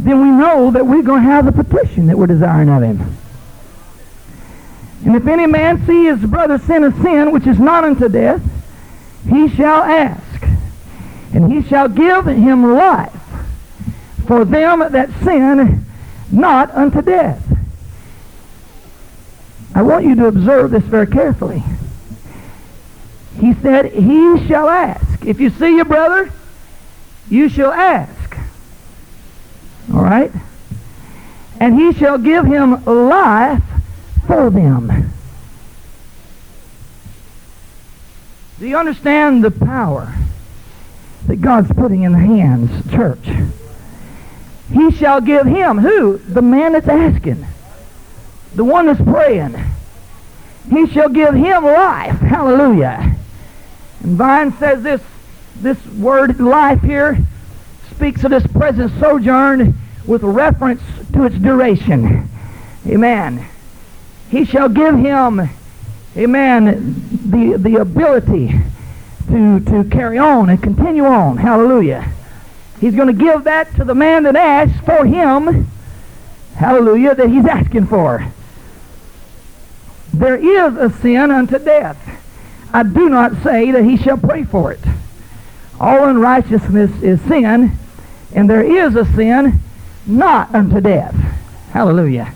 [0.00, 3.16] then we know that we're going to have the petition that we're desiring of him.
[5.04, 8.42] And if any man see his brother sin a sin which is not unto death,
[9.28, 10.27] he shall ask
[11.32, 13.12] and he shall give him life
[14.26, 15.84] for them that sin
[16.30, 17.44] not unto death.
[19.74, 21.62] I want you to observe this very carefully.
[23.38, 25.24] He said, He shall ask.
[25.24, 26.32] If you see your brother,
[27.30, 28.36] you shall ask.
[29.92, 30.32] All right?
[31.60, 33.62] And he shall give him life
[34.26, 35.12] for them.
[38.58, 40.12] Do you understand the power?
[41.26, 43.28] That God's putting in the hands, church.
[44.72, 46.18] He shall give him, who?
[46.18, 47.46] The man that's asking.
[48.54, 49.56] The one that's praying.
[50.70, 52.18] He shall give him life.
[52.18, 53.16] Hallelujah.
[54.00, 55.00] And Vine says this,
[55.56, 57.18] this word life here
[57.90, 59.74] speaks of this present sojourn
[60.06, 62.28] with reference to its duration.
[62.86, 63.46] Amen.
[64.30, 65.48] He shall give him,
[66.16, 68.60] amen, the, the ability
[69.28, 71.36] to, to carry on and continue on.
[71.36, 72.12] Hallelujah.
[72.80, 75.68] He's going to give that to the man that asks for him.
[76.56, 78.32] Hallelujah, that he's asking for.
[80.12, 81.96] There is a sin unto death.
[82.72, 84.80] I do not say that he shall pray for it.
[85.80, 87.78] All unrighteousness is sin,
[88.34, 89.60] and there is a sin
[90.06, 91.14] not unto death.
[91.70, 92.32] Hallelujah.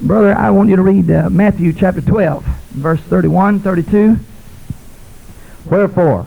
[0.00, 4.18] Brother, I want you to read uh, Matthew chapter 12, verse 31, 32.
[5.70, 6.26] Wherefore,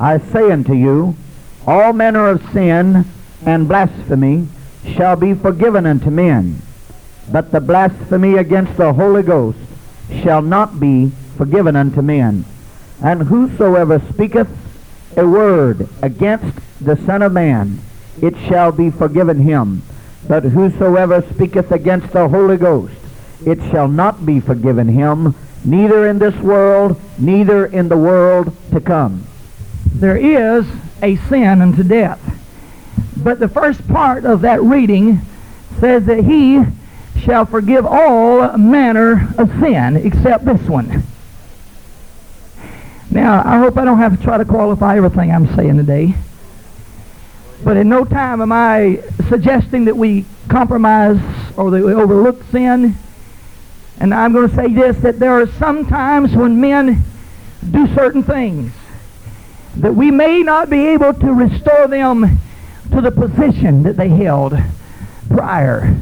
[0.00, 1.16] I say unto you,
[1.66, 3.04] all manner of sin
[3.46, 4.48] and blasphemy
[4.84, 6.60] shall be forgiven unto men,
[7.30, 9.58] but the blasphemy against the Holy Ghost
[10.22, 12.44] shall not be forgiven unto men.
[13.02, 14.48] And whosoever speaketh
[15.16, 17.80] a word against the Son of Man,
[18.20, 19.82] it shall be forgiven him.
[20.26, 22.94] But whosoever speaketh against the Holy Ghost,
[23.44, 28.80] it shall not be forgiven him, neither in this world, neither in the world to
[28.80, 29.26] come.
[29.86, 30.66] There is
[31.02, 32.20] a sin unto death.
[33.16, 35.20] But the first part of that reading
[35.80, 36.64] says that he
[37.20, 41.04] shall forgive all manner of sin except this one.
[43.10, 46.14] Now, I hope I don't have to try to qualify everything I'm saying today.
[47.62, 51.20] But in no time am I suggesting that we compromise
[51.56, 52.96] or that we overlook sin.
[54.02, 57.04] And I'm going to say this, that there are some times when men
[57.70, 58.72] do certain things
[59.76, 62.40] that we may not be able to restore them
[62.90, 64.54] to the position that they held
[65.28, 66.00] prior,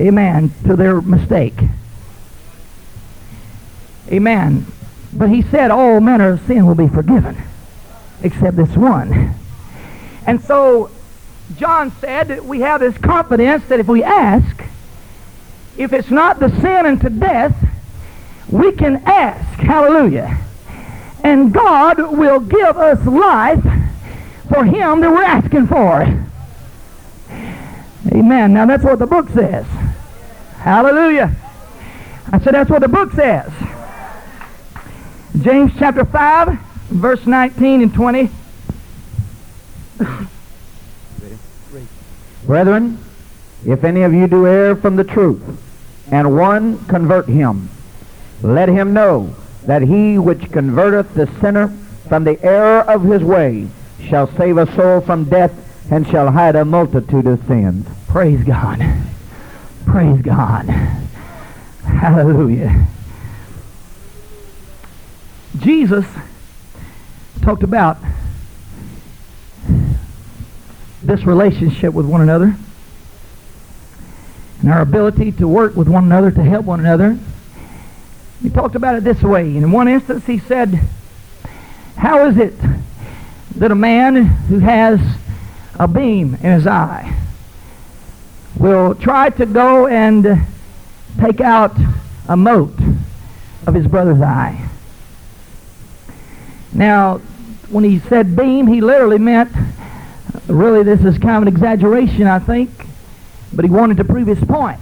[0.00, 1.54] amen, to their mistake.
[4.10, 4.66] Amen.
[5.12, 7.40] But he said all manner of sin will be forgiven,
[8.20, 9.32] except this one.
[10.26, 10.90] And so
[11.56, 14.64] John said that we have this confidence that if we ask,
[15.78, 17.54] if it's not the sin unto death,
[18.48, 19.58] we can ask.
[19.58, 20.38] Hallelujah.
[21.22, 23.62] And God will give us life
[24.48, 26.02] for him that we're asking for.
[28.12, 28.54] Amen.
[28.54, 29.66] Now that's what the book says.
[30.58, 31.34] Hallelujah.
[32.32, 33.52] I said that's what the book says.
[35.40, 36.58] James chapter 5,
[36.90, 38.30] verse 19 and 20.
[42.46, 42.98] Brethren,
[43.66, 45.42] if any of you do err from the truth,
[46.10, 47.68] and one convert him,
[48.42, 49.34] let him know
[49.64, 51.68] that he which converteth the sinner
[52.08, 53.68] from the error of his way
[54.08, 55.52] shall save a soul from death
[55.90, 57.86] and shall hide a multitude of sins.
[58.08, 58.80] Praise God.
[59.86, 60.66] Praise God.
[61.84, 62.86] Hallelujah.
[65.58, 66.04] Jesus
[67.42, 67.98] talked about
[71.02, 72.56] this relationship with one another
[74.66, 77.16] and our ability to work with one another to help one another.
[78.42, 79.56] He talked about it this way.
[79.56, 80.80] In one instance, he said,
[81.96, 82.54] How is it
[83.54, 84.98] that a man who has
[85.78, 87.16] a beam in his eye
[88.58, 90.44] will try to go and
[91.20, 91.76] take out
[92.28, 92.76] a mote
[93.68, 94.68] of his brother's eye?
[96.72, 97.18] Now,
[97.70, 99.52] when he said beam, he literally meant,
[100.48, 102.85] really, this is kind of an exaggeration, I think,
[103.52, 104.80] but he wanted to prove his point.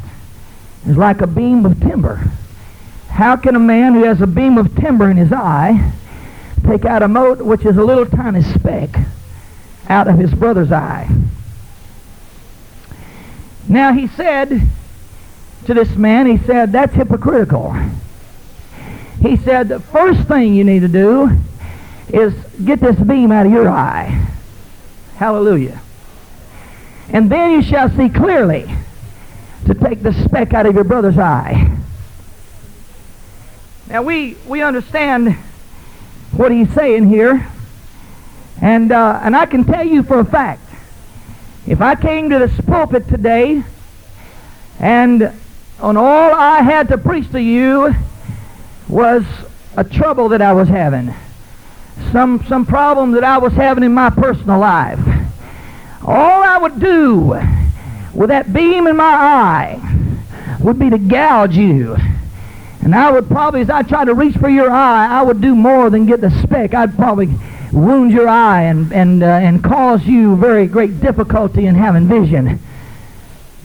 [0.87, 2.31] It's like a beam of timber.
[3.09, 5.93] How can a man who has a beam of timber in his eye
[6.67, 8.91] take out a mote, which is a little tiny speck,
[9.89, 11.09] out of his brother's eye?
[13.69, 14.62] Now he said
[15.67, 17.75] to this man, he said, that's hypocritical.
[19.23, 21.31] He said, the first thing you need to do
[22.09, 22.35] is
[22.65, 24.29] get this beam out of your eye.
[25.17, 25.81] Hallelujah.
[27.11, 28.69] And then you shall see clearly
[29.67, 31.77] to take the speck out of your brother's eye.
[33.89, 35.35] Now we, we understand
[36.33, 37.47] what he's saying here.
[38.61, 40.63] And, uh, and I can tell you for a fact,
[41.67, 43.63] if I came to this pulpit today
[44.79, 45.33] and
[45.81, 47.95] on all I had to preach to you
[48.89, 49.25] was
[49.77, 51.15] a trouble that I was having,
[52.13, 55.24] some, some problem that I was having in my personal life,
[56.05, 57.41] all I would do
[58.13, 61.97] with that beam in my eye would be to gouge you.
[62.83, 65.55] And I would probably, as I tried to reach for your eye, I would do
[65.55, 66.75] more than get the speck.
[66.75, 67.35] I'd probably
[67.73, 72.61] wound your eye and, and, uh, and cause you very great difficulty in having vision.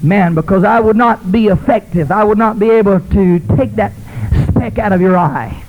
[0.02, 2.12] Man, because I would not be effective.
[2.12, 3.92] I would not be able to take that
[4.48, 5.64] speck out of your eye.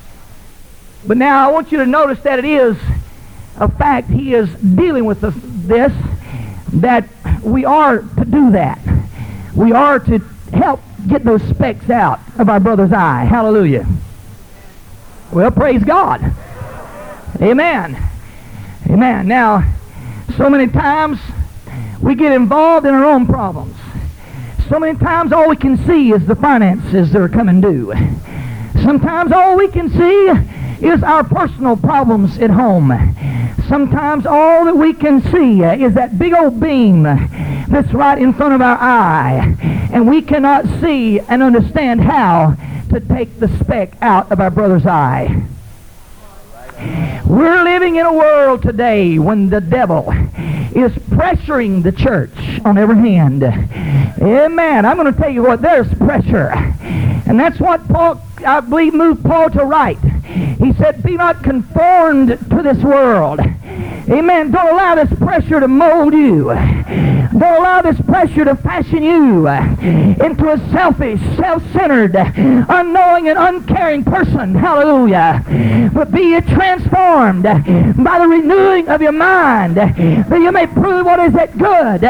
[1.06, 2.76] But now I want you to notice that it is
[3.56, 5.92] a fact he is dealing with this,
[6.74, 7.08] that
[7.42, 8.78] we are to do that.
[9.54, 10.18] We are to
[10.52, 13.24] help get those specks out of our brother's eye.
[13.24, 13.86] Hallelujah.
[15.32, 16.22] Well, praise God.
[17.40, 17.96] Amen.
[18.88, 19.28] Amen.
[19.28, 19.72] Now,
[20.36, 21.18] so many times
[22.00, 23.76] we get involved in our own problems.
[24.68, 27.92] So many times all we can see is the finances that are coming due.
[28.82, 32.88] Sometimes all we can see is our personal problems at home.
[33.68, 38.54] Sometimes all that we can see is that big old beam that's right in front
[38.54, 39.56] of our eye.
[39.92, 42.56] And we cannot see and understand how
[42.90, 45.46] to take the speck out of our brother's eye.
[47.26, 50.10] We're living in a world today when the devil
[50.74, 52.32] is pressuring the church
[52.64, 53.42] on every hand.
[53.44, 54.84] Amen.
[54.84, 56.50] I'm going to tell you what, there's pressure.
[56.50, 59.98] And that's what Paul, I believe, moved Paul to write.
[60.58, 63.40] He said, Be not conformed to this world.
[63.40, 64.50] Amen.
[64.50, 66.44] Don't allow this pressure to mold you.
[66.44, 74.54] Don't allow this pressure to fashion you into a selfish, self-centered, unknowing, and uncaring person.
[74.54, 75.44] Hallelujah.
[75.94, 81.20] But be ye transformed by the renewing of your mind, that you may prove what
[81.20, 82.02] is that good,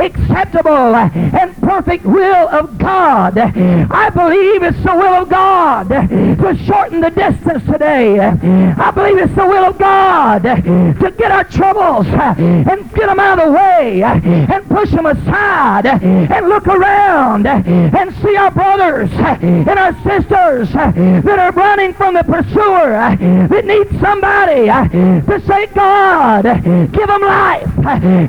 [0.00, 3.36] acceptable, and perfect will of God.
[3.38, 8.18] I believe it's the will of God to shorten the distance today.
[8.18, 13.20] I believe it's the will of God to get our troubles uh, and get them
[13.20, 18.36] out of the way uh, and push them aside uh, and look around and see
[18.36, 23.16] our brothers and our sisters that are running from the pursuer
[23.48, 26.44] that need somebody to say, God,
[26.92, 27.70] give them life,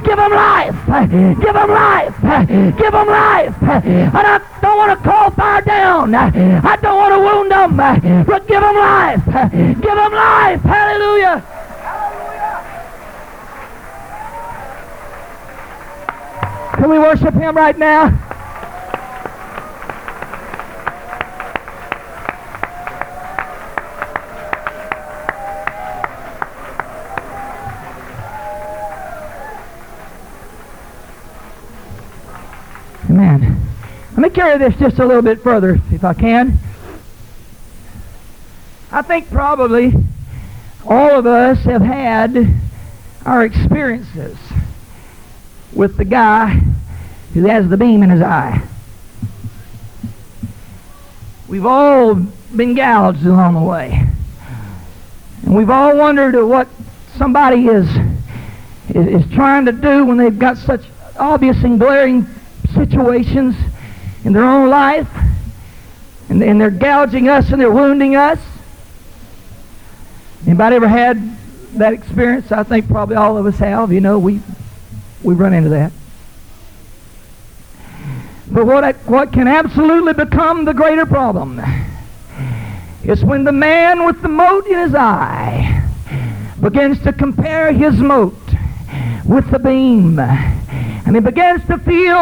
[0.04, 0.76] give them life,
[1.42, 2.16] give them life,
[2.78, 3.56] give them life.
[3.62, 6.14] And I don't want to call fire down.
[6.16, 9.22] I don't want to wound them, but give them life.
[9.30, 10.62] Give them life.
[10.62, 11.46] Hallelujah.
[16.74, 18.08] Can we worship him right now?
[33.10, 33.62] Amen.
[34.12, 36.58] Let me carry this just a little bit further, if I can.
[38.92, 39.94] I think probably
[40.84, 42.56] all of us have had
[43.24, 44.38] our experiences
[45.74, 46.60] with the guy
[47.34, 48.68] who has the beam in his eye.
[51.48, 54.08] We've all been gouged along the way.
[55.44, 56.68] And we've all wondered what
[57.16, 57.88] somebody is,
[58.90, 60.86] is, is trying to do when they've got such
[61.18, 62.28] obvious and glaring
[62.74, 63.56] situations
[64.24, 65.10] in their own life.
[66.30, 68.40] And, and they're gouging us and they're wounding us.
[70.46, 71.38] Anybody ever had
[71.74, 72.52] that experience?
[72.52, 73.92] I think probably all of us have.
[73.92, 74.42] You know, we
[75.24, 75.92] we run into that.
[78.52, 81.62] But what, what can absolutely become the greater problem
[83.04, 85.88] is when the man with the mote in his eye
[86.60, 88.34] begins to compare his mote
[89.24, 90.20] with the beam.
[91.10, 92.20] And he begins to feel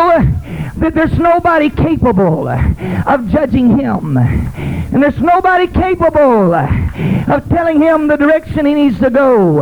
[0.78, 4.16] that there's nobody capable of judging him.
[4.16, 9.56] And there's nobody capable of telling him the direction he needs to go.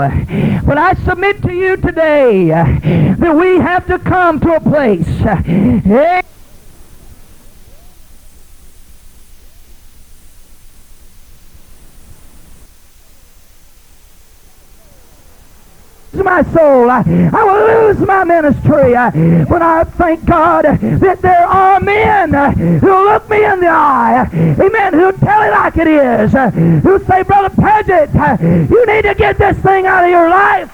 [0.63, 5.07] But I submit to you today that we have to come to a place.
[16.23, 16.89] My soul.
[16.89, 18.95] I, will lose my ministry.
[18.95, 23.67] Uh, but I thank God that there are men uh, who look me in the
[23.67, 24.27] eye.
[24.33, 24.93] Amen.
[24.93, 26.33] Who tell it like it is.
[26.33, 30.71] Uh, who say, Brother Padgett, you need to get this thing out of your life.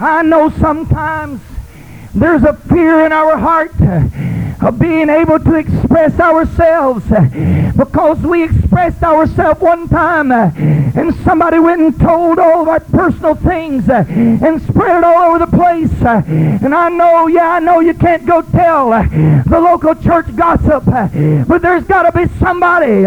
[0.00, 1.40] I know sometimes
[2.14, 3.72] there's a fear in our heart
[4.64, 10.50] of being able to express ourselves eh, because we expressed ourselves one time eh,
[10.96, 15.34] and somebody went and told all of our personal things eh, and spread it all
[15.34, 15.90] over the place.
[16.02, 21.60] And I know, yeah, I know you can't go tell the local church gossip, but
[21.60, 23.04] there's got to be somebody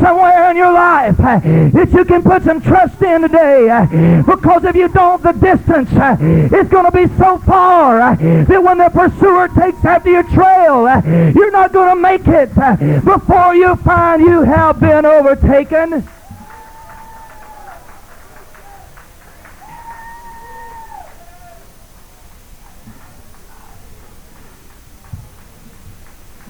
[0.00, 4.88] somewhere in your life that you can put some trust in today because if you
[4.88, 10.10] don't, the distance is going to be so far that when the pursuer takes after
[10.10, 14.78] your trail, Uh, you're not going to make it uh, before you find you have
[14.80, 16.06] been overtaken.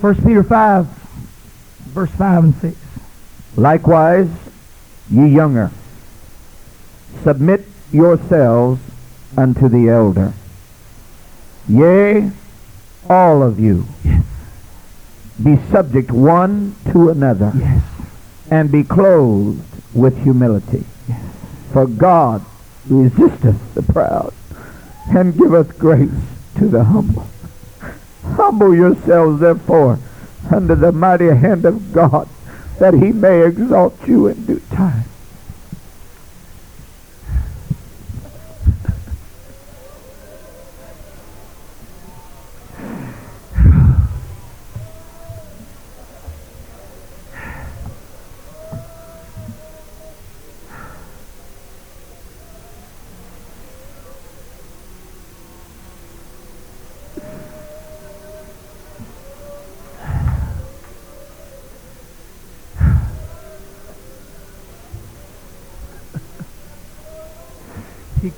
[0.00, 0.86] First Peter 5,
[1.94, 2.76] verse 5 and 6.
[3.56, 4.28] Likewise,
[5.10, 5.70] ye younger,
[7.22, 8.80] submit yourselves
[9.36, 10.34] unto the elder.
[11.68, 12.30] Yea,
[13.08, 14.23] all of you, Yes,
[15.42, 17.82] be subject one to another, yes,
[18.50, 19.62] and be clothed
[19.92, 20.84] with humility.
[21.08, 21.22] yes.
[21.72, 22.44] For God
[22.88, 24.32] resisteth the proud,
[25.08, 26.10] and giveth grace
[26.58, 27.26] to the humble.
[28.22, 29.98] Humble yourselves, therefore,
[30.50, 32.28] under the mighty hand of God,
[32.78, 35.04] that he may exalt you in due time.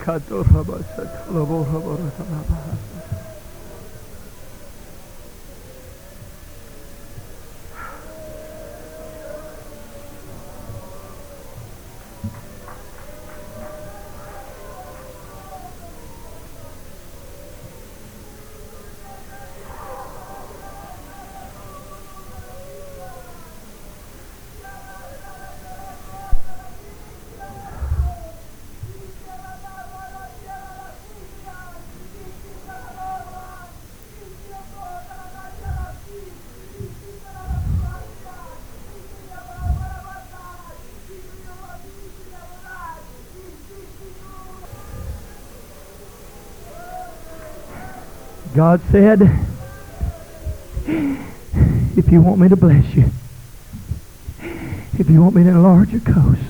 [0.07, 0.71] ساتھ رسواب
[48.57, 49.21] God said,
[51.95, 53.11] if you want me to bless you,
[54.99, 56.41] if you want me to enlarge your coast,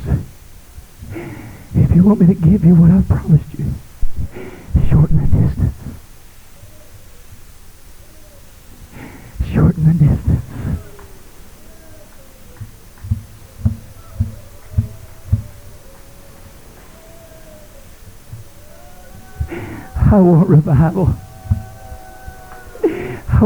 [1.74, 3.74] if you want me to give you what I've promised you,
[4.88, 5.74] shorten the distance.
[9.52, 10.42] Shorten the distance.
[19.96, 21.16] I want revival.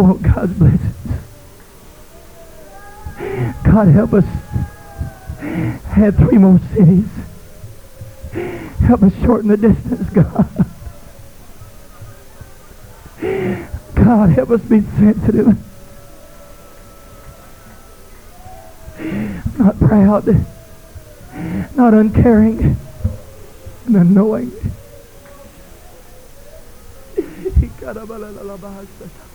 [0.00, 0.96] Oh, I want God's blessings.
[3.64, 4.24] God help us
[5.92, 7.06] have three more cities.
[8.86, 10.48] Help us shorten the distance, God.
[13.94, 15.48] God, help us be sensitive.
[19.58, 20.46] Not proud.
[21.76, 22.78] Not uncaring.
[23.84, 24.50] And unknowing.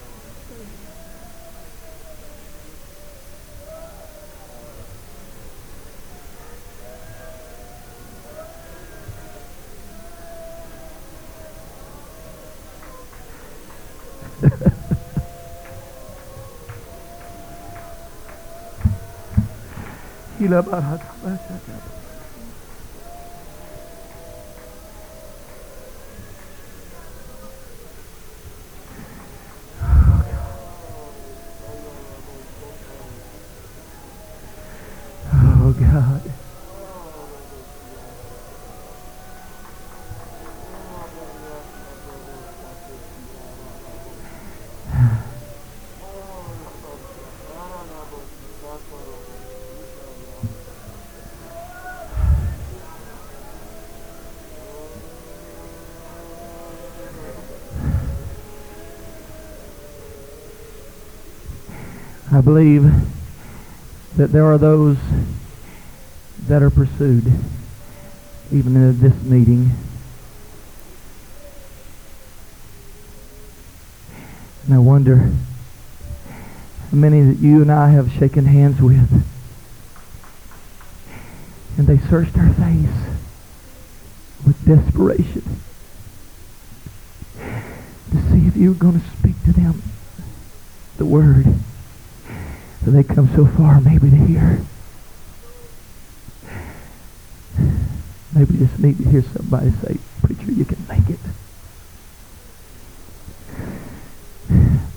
[20.46, 21.15] وسیلہ پا تھا۔
[62.36, 62.84] I believe
[64.18, 64.98] that there are those
[66.50, 67.32] that are pursued,
[68.52, 69.72] even in this meeting.
[74.66, 75.32] And I wonder
[76.92, 79.24] how many that you and I have shaken hands with.
[81.78, 83.16] And they searched our face
[84.46, 85.62] with desperation
[88.12, 89.82] to see if you were going to speak to them
[90.98, 91.46] the word
[92.86, 94.62] that they come so far maybe to hear.
[98.34, 101.20] Maybe just need to hear somebody say, Preacher, you can make it.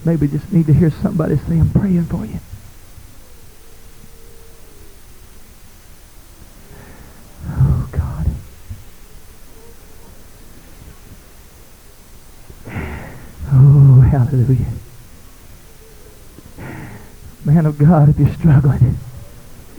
[0.05, 2.41] Maybe just need to hear somebody say, I'm praying for you.
[7.49, 8.27] Oh, God.
[13.53, 14.67] Oh, hallelujah.
[17.45, 18.99] Man of God, if you're struggling,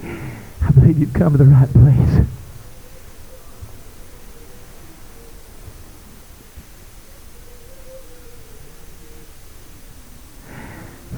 [0.04, 2.26] I believe you've come to the right place.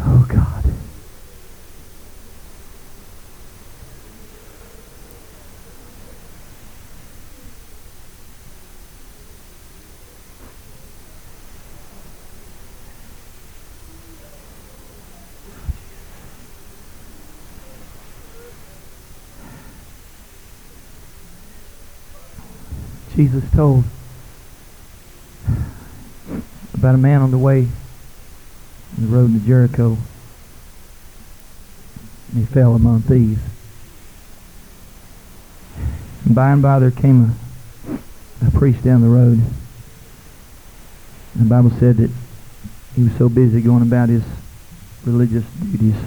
[0.02, 0.66] Oh, God.
[23.22, 23.84] Jesus told
[26.74, 27.68] about a man on the way
[28.98, 29.96] on the road to Jericho.
[32.32, 33.40] And he fell among thieves.
[36.26, 37.36] And by and by there came
[38.42, 39.40] a, a priest down the road.
[41.36, 42.10] And the Bible said that
[42.96, 44.24] he was so busy going about his
[45.06, 46.02] religious duties,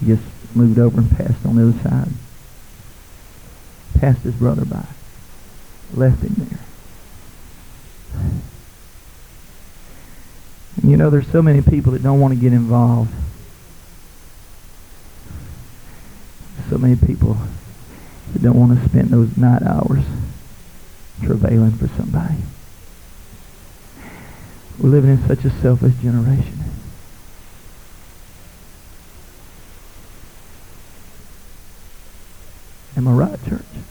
[0.00, 0.22] he just
[0.56, 2.08] moved over and passed on the other side.
[4.00, 4.86] Passed his brother by
[5.94, 6.58] left him there.
[10.80, 13.12] And you know, there's so many people that don't want to get involved.
[16.70, 17.36] So many people
[18.32, 20.04] that don't want to spend those night hours
[21.22, 22.36] travailing for somebody.
[24.78, 26.58] We're living in such a selfish generation.
[32.96, 33.81] Am I right, church?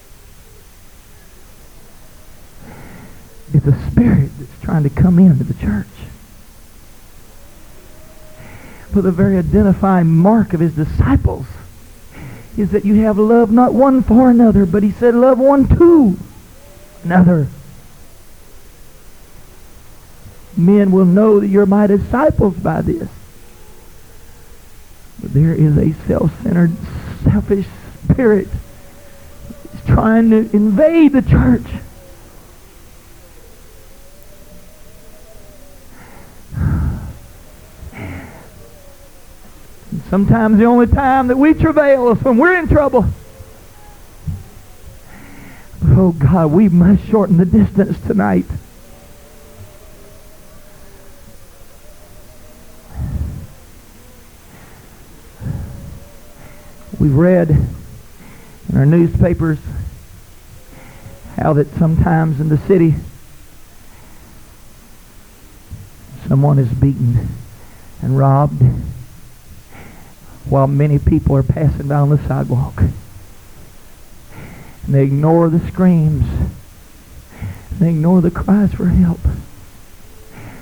[3.64, 5.88] It's a spirit that's trying to come into the church.
[8.94, 11.46] But the very identifying mark of his disciples
[12.58, 16.18] is that you have love not one for another, but he said love one to
[17.04, 17.48] another.
[20.58, 23.08] Men will know that you're my disciples by this.
[25.22, 26.72] But there is a self-centered,
[27.24, 27.68] selfish
[28.04, 28.48] spirit
[29.64, 31.82] that's trying to invade the church.
[40.12, 43.06] Sometimes the only time that we travail is when we're in trouble.
[45.86, 48.44] Oh God, we must shorten the distance tonight.
[57.00, 59.60] We've read in our newspapers
[61.38, 62.96] how that sometimes in the city
[66.28, 67.30] someone is beaten
[68.02, 68.62] and robbed
[70.46, 72.82] while many people are passing down the sidewalk.
[74.86, 76.26] And they ignore the screams.
[76.30, 79.20] And They ignore the cries for help.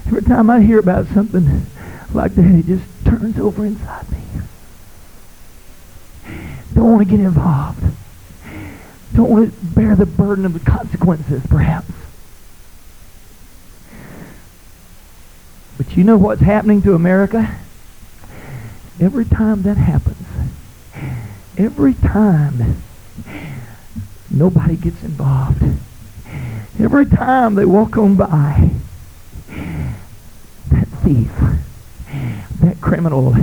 [0.08, 1.66] Every time I hear about something
[2.14, 4.18] like that, it just turns over inside me.
[6.74, 7.84] Don't want to get involved.
[9.14, 11.92] Don't want to bear the burden of the consequences, perhaps.
[15.78, 17.58] But you know what's happening to America?
[19.02, 20.28] Every time that happens,
[21.58, 22.82] every time
[24.30, 25.64] nobody gets involved,
[26.78, 28.72] every time they walk on by,
[30.72, 31.32] that thief,
[32.60, 33.36] that criminal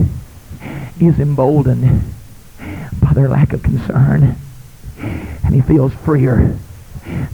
[1.01, 2.03] is emboldened
[3.01, 4.37] by their lack of concern,
[4.99, 6.59] and he feels freer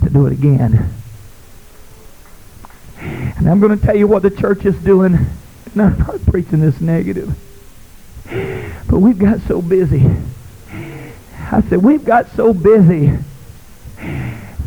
[0.04, 0.94] to do it again.
[3.00, 5.18] And I'm going to tell you what the church is doing.
[5.74, 7.34] And I'm not preaching this negative.
[8.92, 10.04] But we've got so busy.
[11.50, 13.10] I said, we've got so busy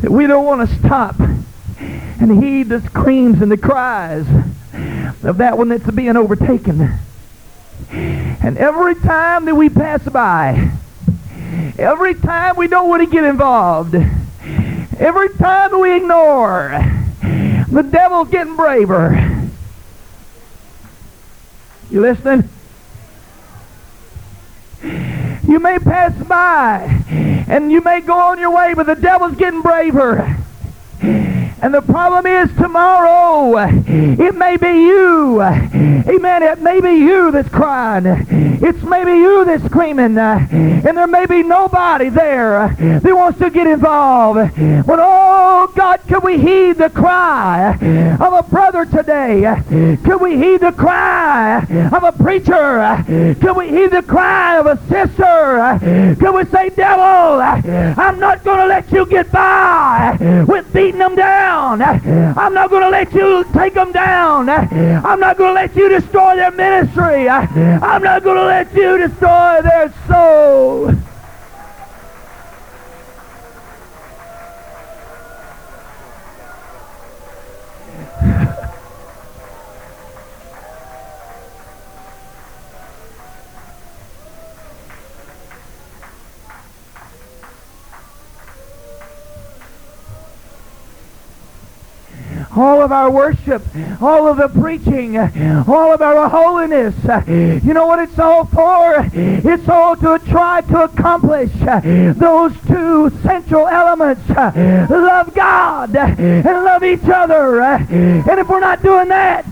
[0.00, 4.26] that we don't want to stop and heed the screams and the cries
[5.22, 6.98] of that one that's being overtaken.
[7.88, 10.72] And every time that we pass by,
[11.78, 16.70] every time we don't want to get involved, every time we ignore,
[17.68, 19.48] the devil's getting braver.
[21.92, 22.48] You listening?
[25.46, 27.02] You may pass by
[27.48, 30.36] and you may go on your way, but the devil's getting braver.
[31.00, 35.40] And the problem is tomorrow, it may be you.
[35.42, 36.42] Amen.
[36.42, 38.55] It may be you that's crying.
[38.62, 40.16] It's maybe you that's screaming.
[40.18, 44.54] Uh, and there may be nobody there uh, that wants to get involved.
[44.86, 47.74] But oh God, could we heed the cry
[48.20, 49.42] of a brother today?
[50.04, 51.58] Could we heed the cry
[51.92, 53.04] of a preacher?
[53.40, 56.16] Could we heed the cry of a sister?
[56.18, 57.40] Could we say, devil,
[58.02, 60.16] I'm not going to let you get by
[60.48, 61.82] with beating them down.
[61.82, 64.48] I'm not going to let you take them down.
[64.48, 67.28] I'm not going to let you destroy their ministry.
[67.28, 70.92] I'm not going to let you destroy their soul.
[92.56, 93.62] All of our worship,
[94.00, 96.94] all of the preaching, all of our holiness.
[97.26, 99.08] You know what it's all for?
[99.12, 101.50] It's all to try to accomplish
[102.16, 104.28] those two central elements.
[104.28, 107.60] Love God and love each other.
[107.60, 109.44] And if we're not doing that,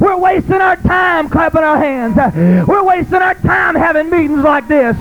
[0.00, 2.16] we're wasting our time clapping our hands.
[2.68, 4.96] We're wasting our time having meetings like this.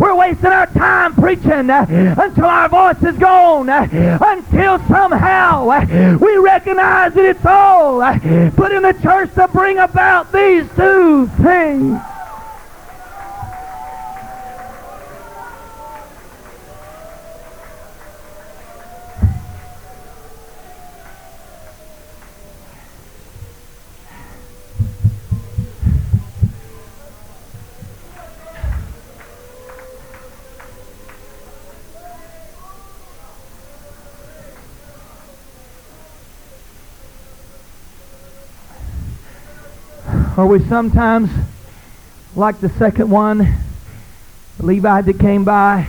[0.00, 3.68] We're wasting our time preaching until our voice is gone.
[3.68, 5.66] Until somehow
[6.18, 8.00] we recognize that it's all
[8.52, 12.00] put in the church to bring about these two things.
[40.38, 41.30] Or we sometimes,
[42.36, 43.56] like the second one,
[44.60, 45.88] Levite that came by,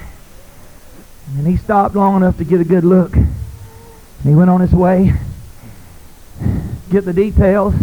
[1.38, 3.16] and he stopped long enough to get a good look.
[3.16, 3.28] And
[4.24, 5.14] he went on his way,
[6.90, 7.76] get the details,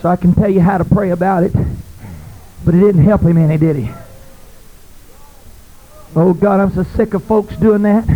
[0.00, 1.52] so I can tell you how to pray about it.
[2.64, 3.90] But it didn't help him any, did he?
[6.14, 8.06] Oh God, I'm so sick of folks doing that.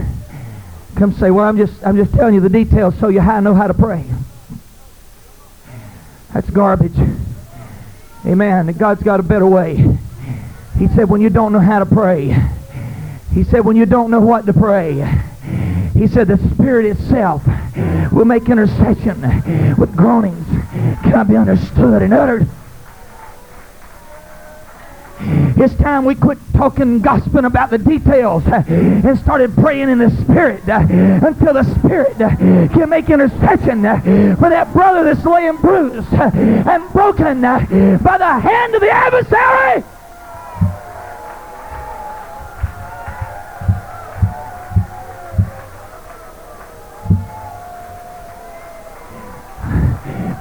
[0.95, 3.41] Come say, well, I'm just, I'm just telling you the details so you how I
[3.41, 4.05] know how to pray.
[6.33, 6.95] That's garbage.
[8.27, 8.73] Amen.
[8.73, 9.77] God's got a better way.
[10.79, 12.37] He said, when you don't know how to pray,
[13.33, 14.95] He said, when you don't know what to pray,
[15.95, 17.47] He said, the Spirit itself
[18.13, 19.21] will make intercession
[19.77, 20.47] with groanings
[21.03, 22.49] cannot be understood and uttered.
[25.61, 30.09] It's time we quit talking gossiping about the details uh, and started praying in the
[30.23, 30.87] Spirit uh,
[31.27, 32.29] until the Spirit uh,
[32.69, 33.83] can make intercession
[34.37, 39.83] for that brother that's laying bruised and broken by the hand of the adversary.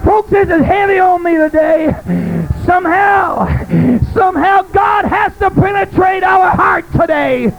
[0.06, 2.54] Folks, this is heavy on me today.
[2.68, 3.48] Somehow,
[4.14, 7.50] somehow God has to penetrate our heart today.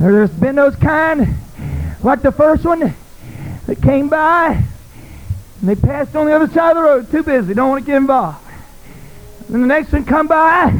[0.00, 1.36] There's been those kind,
[2.02, 2.94] like the first one,
[3.66, 4.64] that came by
[5.60, 7.10] and they passed on the other side of the road.
[7.10, 8.38] Too busy, don't want to get involved.
[9.52, 10.70] And the next one come by,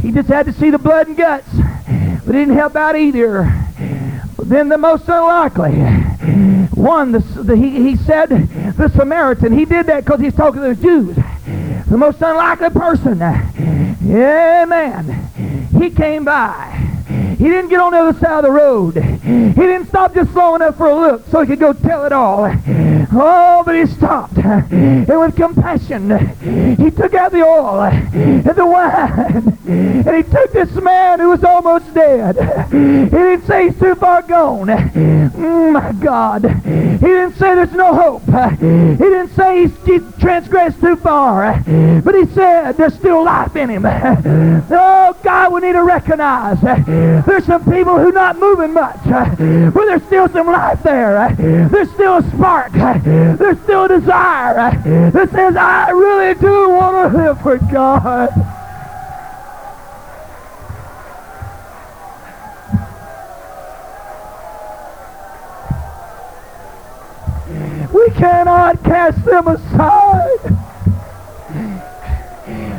[0.00, 1.48] he just had to see the blood and guts,
[2.24, 3.50] but didn't help out either.
[4.36, 5.72] But then the most unlikely
[6.70, 10.74] one, the, the, he, he said, the Samaritan, he did that because he's talking to
[10.74, 11.16] the Jews.
[11.88, 15.08] The most unlikely person, man,
[15.80, 16.91] he came by.
[17.36, 18.94] He didn't get on the other side of the road.
[18.94, 22.12] He didn't stop just long enough for a look so he could go tell it
[22.12, 22.52] all.
[23.14, 24.38] Oh, but he stopped.
[24.38, 26.10] And with compassion,
[26.76, 29.58] he took out the oil and the wine.
[29.66, 32.36] And he took this man who was almost dead.
[32.70, 34.68] He didn't say he's too far gone.
[34.68, 36.44] Mm, my God.
[36.44, 38.24] He didn't say there's no hope.
[38.60, 39.72] He didn't say he's,
[40.18, 41.60] transgressed too far.
[42.04, 43.84] But he said there's still life in him.
[43.84, 49.36] Oh, God, we need to recognize there's some people who are not moving much, but
[49.84, 51.34] there's still some life there.
[51.36, 52.72] There's still a spark.
[53.02, 54.70] There's still desire
[55.10, 58.30] that says, I really do want to live for God.
[67.92, 70.58] We cannot cast them aside.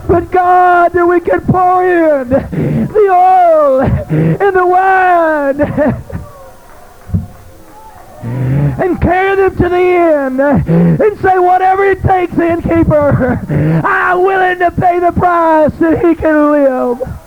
[0.07, 6.03] But God, that we can pour in the oil and the wine
[8.23, 13.39] and carry them to the end uh, and say, whatever it takes, innkeeper,
[13.85, 17.22] I'm willing to pay the price that he can live.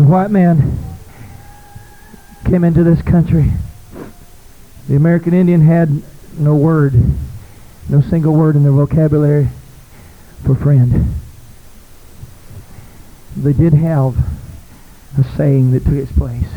[0.00, 0.78] The white man
[2.46, 3.52] came into this country.
[4.88, 6.02] The American Indian had
[6.38, 6.94] no word,
[7.86, 9.50] no single word in their vocabulary
[10.42, 11.16] for friend.
[13.36, 14.16] They did have
[15.18, 16.48] a saying that took its place.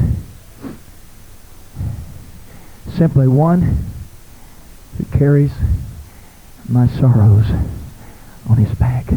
[2.93, 3.77] Simply one
[4.97, 5.51] who carries
[6.69, 7.51] my sorrows
[8.47, 9.07] on his back.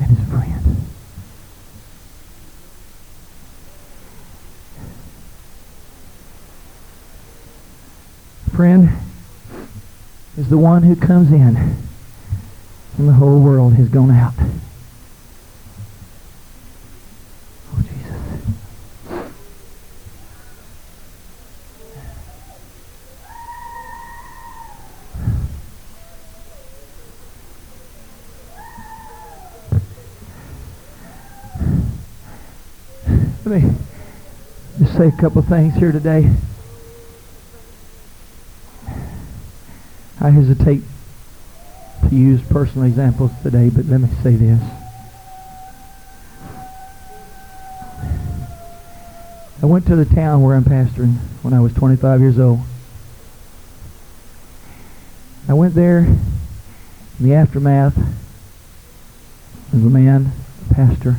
[0.00, 0.86] And his friend.
[8.54, 8.88] Friend
[10.36, 11.56] is the one who comes in
[12.98, 14.34] and the whole world has gone out.
[17.72, 18.18] Oh, Jesus.
[33.48, 33.74] Let me,
[34.78, 36.30] just say a couple things here today.
[40.20, 40.82] I hesitate
[42.10, 44.62] to use personal examples today, but let me say this.
[49.62, 52.60] I went to the town where I'm pastoring when I was 25 years old.
[55.48, 56.20] I went there in
[57.18, 57.96] the aftermath
[59.72, 60.32] of a man,
[60.70, 61.16] a pastor,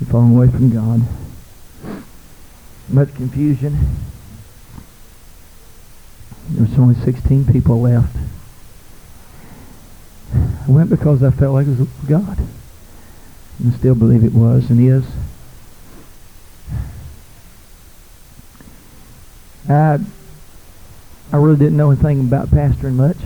[0.00, 1.02] who fallen away from God.
[2.88, 3.78] Much confusion.
[6.48, 8.16] There was only 16 people left.
[10.34, 12.38] I went because I felt like it was God.
[13.58, 15.04] And I still believe it was and is.
[19.68, 19.98] I,
[21.32, 23.18] I really didn't know anything about pastoring much.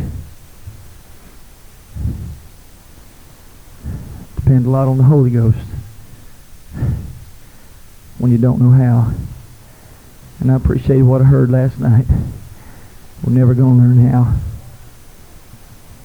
[4.35, 5.74] Depend a lot on the Holy Ghost
[8.25, 9.12] when you don't know how.
[10.41, 12.07] And I appreciate what I heard last night.
[13.22, 14.37] We're never going to learn how.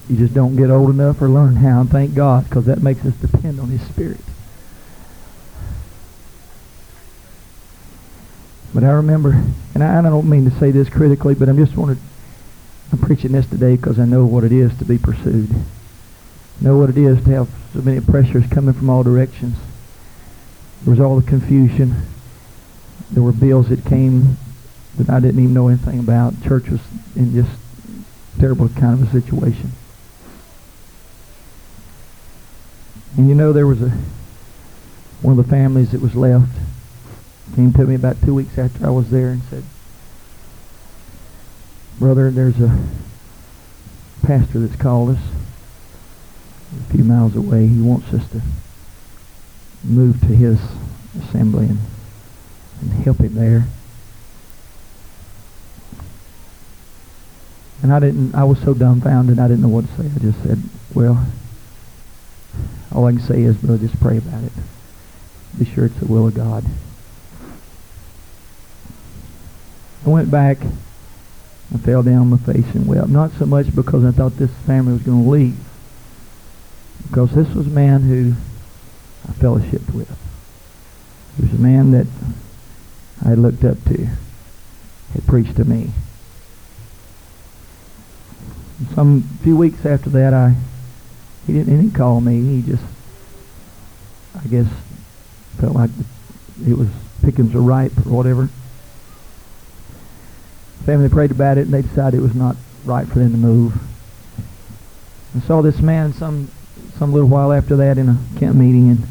[0.06, 3.06] You just don't get old enough or learn how, and thank God, because that makes
[3.06, 4.20] us depend on His Spirit.
[8.74, 9.42] But I remember,
[9.72, 11.96] and I, I don't mean to say this critically, but I'm just wanted,
[12.92, 15.48] I'm preaching this today because I know what it is to be pursued.
[16.60, 19.56] know what it is to have so many pressures coming from all directions.
[20.84, 21.94] There was all the confusion.
[23.10, 24.36] There were bills that came
[24.96, 26.42] that I didn't even know anything about.
[26.42, 26.80] Church was
[27.16, 27.50] in just
[28.38, 29.72] terrible kind of a situation.
[33.16, 33.92] And you know there was a
[35.22, 36.50] one of the families that was left
[37.54, 39.64] came to me about two weeks after I was there and said,
[41.98, 42.78] Brother, there's a
[44.22, 45.22] pastor that's called us
[46.72, 47.66] a few miles away.
[47.66, 48.40] He wants us to
[49.84, 50.60] move to his
[51.18, 51.78] assembly and,
[52.80, 53.64] and help him there.
[57.82, 60.10] And I didn't, I was so dumbfounded, I didn't know what to say.
[60.14, 60.62] I just said,
[60.94, 61.26] well,
[62.94, 64.52] all I can say is, brother, just pray about it.
[65.58, 66.64] Be sure it's the will of God.
[70.06, 70.58] I went back.
[71.72, 73.08] I fell down on my face and wept.
[73.08, 75.56] Not so much because I thought this family was going to leave.
[77.08, 78.34] Because this was a man who
[79.30, 80.10] I fellowshiped with.
[81.36, 82.06] He was a man that
[83.24, 84.08] I looked up to.
[85.14, 85.90] Had preached to me.
[88.94, 90.54] Some few weeks after that, I
[91.46, 92.40] he didn't, he didn't call me.
[92.40, 92.84] He just,
[94.36, 94.68] I guess,
[95.58, 95.90] felt like
[96.66, 96.88] it was
[97.22, 98.48] pickings are ripe or whatever
[100.84, 103.78] family prayed about it and they decided it was not right for them to move.
[105.36, 106.50] I saw this man some
[106.98, 109.06] some little while after that in a camp meeting and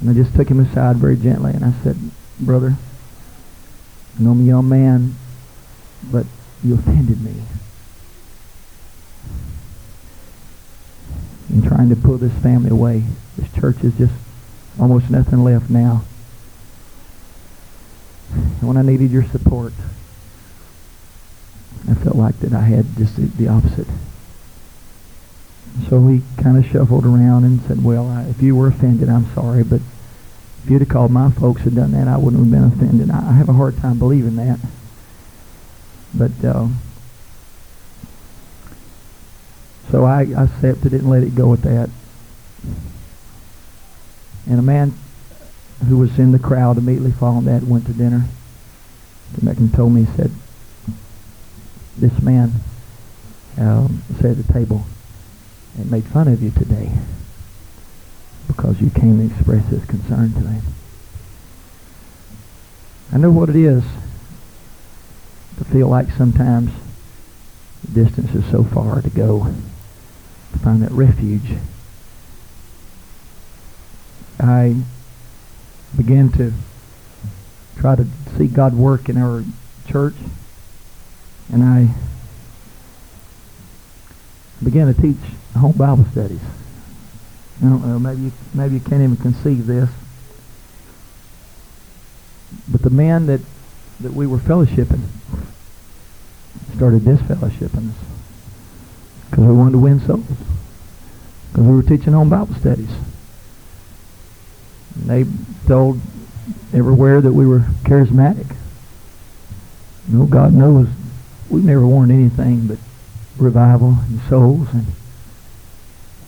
[0.00, 1.96] and I just took him aside very gently and I said,
[2.38, 2.76] Brother,
[4.18, 5.14] I know I'm a young man,
[6.10, 6.26] but
[6.62, 7.42] you offended me.
[11.50, 13.04] In trying to pull this family away.
[13.36, 14.12] This church is just
[14.78, 16.04] almost nothing left now.
[18.32, 19.72] And when I needed your support,
[21.88, 23.86] I felt like that I had just the, the opposite.
[25.84, 29.32] So he kind of shuffled around and said, well, I, if you were offended, I'm
[29.34, 29.80] sorry, but
[30.64, 33.10] if you'd have called my folks and done that, I wouldn't have been offended.
[33.10, 34.58] I, I have a hard time believing that.
[36.14, 36.68] But, uh,
[39.90, 41.90] so I, I accepted it and let it go at that.
[44.48, 44.94] And a man
[45.86, 48.24] who was in the crowd immediately following that went to dinner.
[49.36, 50.30] Came back and told me, he said,
[51.98, 52.52] this man
[53.58, 54.86] um, sat at the table
[55.76, 56.90] and made fun of you today
[58.46, 60.62] because you came and expressed his concern to him.
[63.12, 63.84] I know what it is
[65.58, 66.72] to feel like sometimes
[67.84, 69.52] the distance is so far to go
[70.52, 71.58] to find that refuge.
[74.38, 74.76] I
[75.96, 76.52] began to
[77.78, 78.06] try to
[78.36, 79.44] see God work in our
[79.88, 80.16] church.
[81.52, 81.94] And I
[84.62, 85.16] began to teach
[85.56, 86.40] home Bible studies.
[87.60, 89.88] I don't know, maybe you, maybe you can't even conceive this.
[92.68, 93.40] But the man that,
[94.00, 95.02] that we were fellowshipping
[96.76, 97.96] started disfellowshipping us
[99.30, 100.24] because we wanted to win souls.
[101.50, 102.90] Because we were teaching home Bible studies.
[104.94, 105.24] And they
[105.66, 106.00] told
[106.72, 108.54] everywhere that we were charismatic.
[110.08, 110.88] No, God knows
[111.50, 112.78] we've never wanted anything but
[113.38, 114.86] revival and souls, and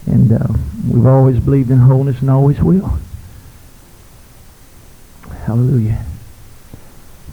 [0.09, 0.47] and uh,
[0.91, 2.99] we've always believed in wholeness and always will.
[5.45, 6.03] Hallelujah.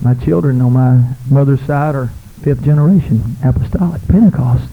[0.03, 2.11] My children on my mother's side are
[2.43, 4.68] fifth generation apostolic Pentecost.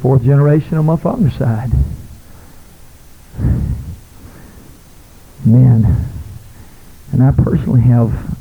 [0.00, 1.70] Fourth generation on my father's side.
[5.44, 6.06] Man.
[7.12, 8.36] And I personally have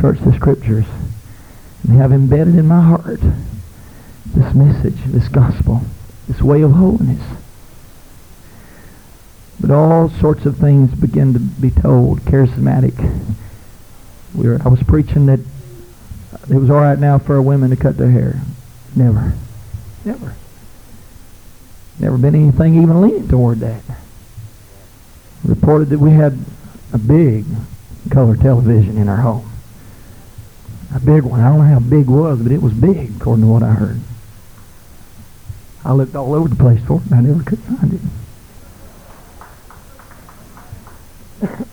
[0.00, 0.86] searched the scriptures
[1.82, 3.20] and have embedded in my heart
[4.34, 5.82] this message, this gospel,
[6.26, 7.22] this way of holiness.
[9.60, 12.20] But all sorts of things begin to be told.
[12.20, 12.96] Charismatic.
[14.34, 15.40] We were, I was preaching that
[16.48, 18.40] it was all right now for women to cut their hair.
[18.94, 19.34] Never.
[20.04, 20.34] Never.
[21.98, 23.82] Never been anything even leaning toward that.
[25.44, 26.38] Reported that we had
[26.92, 27.44] a big
[28.10, 29.50] color television in our home.
[30.94, 31.40] A big one.
[31.40, 33.72] I don't know how big it was, but it was big, according to what I
[33.72, 34.00] heard.
[35.84, 38.00] I looked all over the place for it, and I never could find it.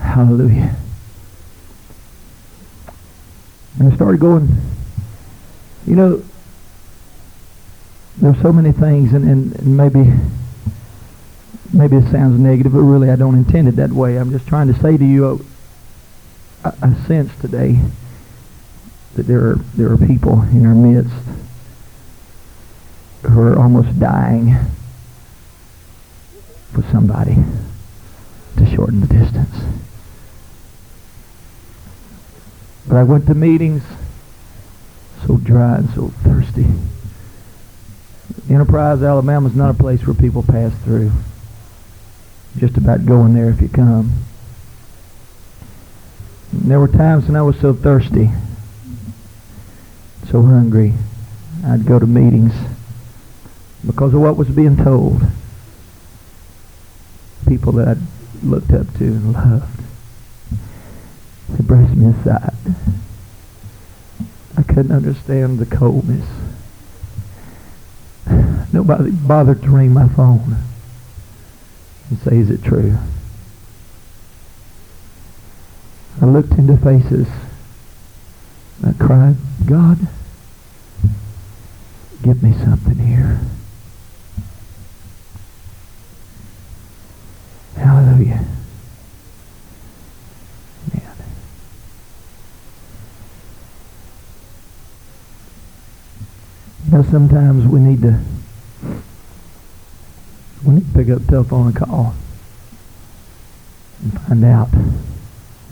[0.00, 0.76] Hallelujah.
[3.78, 4.48] And I started going,
[5.86, 6.22] you know,
[8.18, 10.12] there's so many things, and, and, and maybe
[11.72, 14.16] maybe it sounds negative, but really I don't intend it that way.
[14.16, 15.46] I'm just trying to say to you,
[16.64, 17.78] I, I sense today
[19.14, 21.14] that there are there are people in our midst
[23.22, 24.56] who are almost dying
[26.80, 27.36] for somebody
[28.56, 29.56] to shorten the distance.
[32.86, 33.82] But I went to meetings
[35.26, 36.66] so dry and so thirsty.
[38.48, 41.10] Enterprise, Alabama is not a place where people pass through.
[42.56, 44.12] Just about going there if you come.
[46.52, 48.30] And there were times when I was so thirsty,
[50.30, 50.94] so hungry,
[51.66, 52.54] I'd go to meetings
[53.84, 55.22] because of what was being told.
[57.48, 57.98] People that I'd
[58.44, 59.80] looked up to and loved.
[61.48, 62.54] They brushed me aside.
[64.56, 66.28] I couldn't understand the coldness.
[68.72, 70.58] Nobody bothered to ring my phone
[72.10, 72.98] and say, is it true?
[76.20, 77.28] I looked into faces.
[78.86, 79.98] I cried, God,
[82.22, 83.40] give me something here.
[87.78, 88.44] Hallelujah.
[90.92, 91.02] Man.
[96.84, 98.18] You know, sometimes we need to
[100.64, 102.14] we need to pick up the telephone and call
[104.02, 104.68] and find out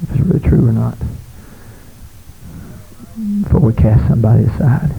[0.03, 0.97] if it's really true or not
[3.43, 4.93] before we cast somebody aside.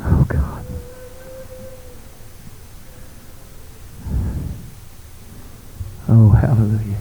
[0.00, 0.55] Oh God.
[6.18, 6.96] Oh, hallelujah.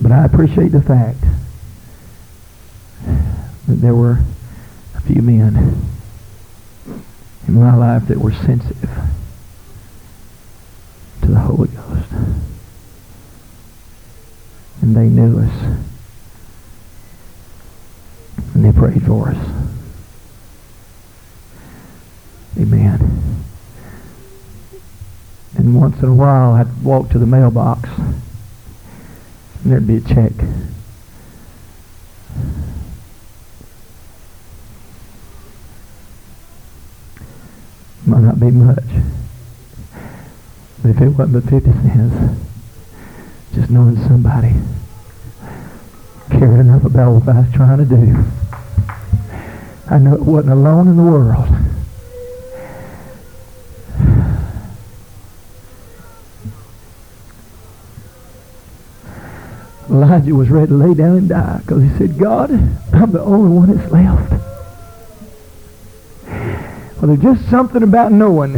[0.00, 1.18] But I appreciate the fact
[3.66, 4.20] that there were
[4.94, 5.56] a few men
[7.48, 8.96] in my life that were sensitive
[11.22, 12.12] to the Holy Ghost.
[14.82, 15.78] And they knew us.
[18.54, 19.75] And they prayed for us.
[22.58, 23.44] Amen.
[25.56, 27.88] And once in a while I'd walk to the mailbox
[29.66, 30.32] and there'd be a check.
[38.06, 38.84] Might not be much.
[40.80, 42.38] But if it wasn't but 50 cents,
[43.54, 44.54] just knowing somebody
[46.30, 48.24] cared enough about what I was trying to do,
[49.90, 51.48] I know it wasn't alone in the world.
[59.88, 62.50] Elijah was ready to lay down and die because he said, God,
[62.92, 64.32] I'm the only one that's left.
[67.00, 68.54] Well, there's just something about knowing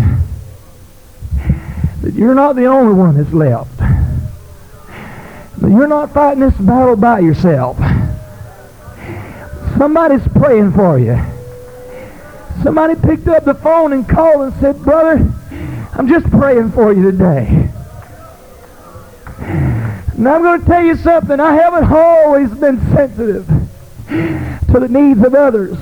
[2.03, 3.77] that you're not the only one that's left.
[3.77, 7.77] That you're not fighting this battle by yourself.
[9.77, 11.21] Somebody's praying for you.
[12.63, 15.31] Somebody picked up the phone and called and said, Brother,
[15.93, 17.68] I'm just praying for you today.
[19.49, 21.41] And I'm going to tell you something.
[21.41, 23.47] I haven't always been sensitive
[24.09, 25.79] to the needs of others.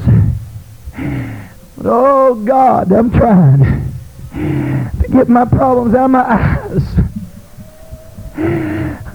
[1.76, 3.92] But oh God, I'm trying
[4.32, 6.82] to get my problems out of my eyes.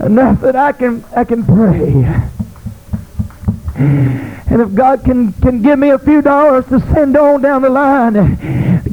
[0.02, 2.24] Enough that I can I can pray.
[4.52, 7.70] And if God can, can give me a few dollars to send on down the
[7.70, 8.16] line,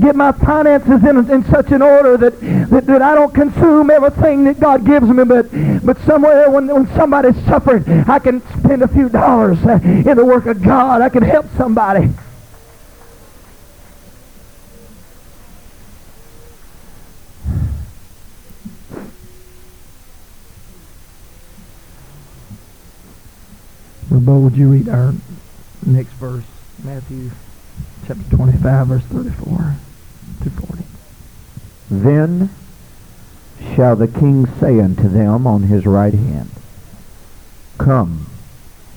[0.01, 4.45] get my finances in, in such an order that, that, that I don't consume everything
[4.45, 5.51] that God gives me, but,
[5.85, 10.25] but somewhere when, when somebody's suffering, I can spend a few dollars uh, in the
[10.25, 11.03] work of God.
[11.03, 12.11] I can help somebody.
[24.11, 25.15] Bo, would you read our
[25.87, 26.45] next verse,
[26.85, 27.31] Matthew
[28.07, 29.77] chapter 25, verse 34
[30.43, 30.85] to 40?
[31.91, 32.51] Then
[33.75, 36.51] shall the king say unto them on his right hand,
[37.79, 38.27] Come,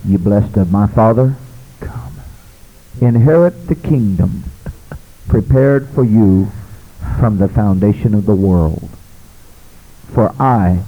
[0.04, 1.36] ye blessed of my Father,
[1.80, 2.20] Come.
[3.00, 4.44] inherit the kingdom
[5.28, 6.50] prepared for you
[7.18, 8.90] from the foundation of the world.
[10.12, 10.82] For I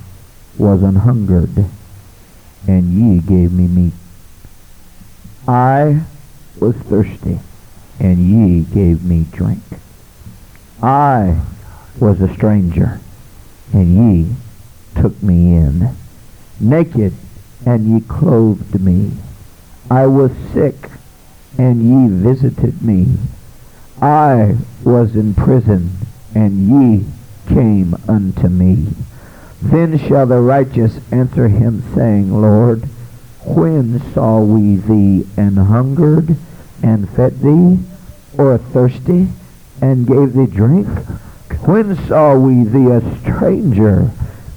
[0.59, 1.67] was an hungered,
[2.69, 3.95] and ye gave me meat.
[5.49, 6.03] I
[6.61, 7.41] was thirsty,
[7.99, 9.63] and ye gave me drink.
[10.85, 11.41] I
[11.99, 13.01] was a stranger,
[13.73, 14.35] and ye
[15.01, 15.97] took me in.
[16.61, 17.15] Naked,
[17.65, 19.13] and ye clothed me.
[19.91, 20.91] I was sick,
[21.57, 23.17] and ye visited me.
[24.03, 25.97] I was in prison,
[26.35, 27.07] and ye
[27.49, 28.89] came unto me.
[29.63, 32.83] Then shall the righteous answer him, saying, Lord,
[33.47, 36.37] when saw we thee an hungered,
[36.83, 37.79] and fed thee,
[38.37, 39.31] or thirsty,
[39.85, 40.89] and gave thee drink?
[41.67, 44.11] When saw we thee a stranger,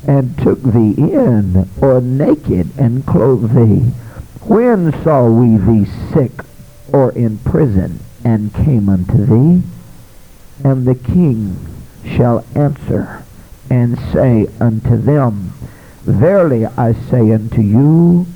[0.08, 3.92] and took thee in, or naked, and clothed thee?
[4.44, 6.32] When saw we thee sick,
[6.94, 9.64] or in prison, and came unto thee?
[10.64, 11.58] And the king
[12.06, 13.24] shall answer
[13.70, 15.52] and say unto them,
[16.04, 18.28] Verily I say unto you,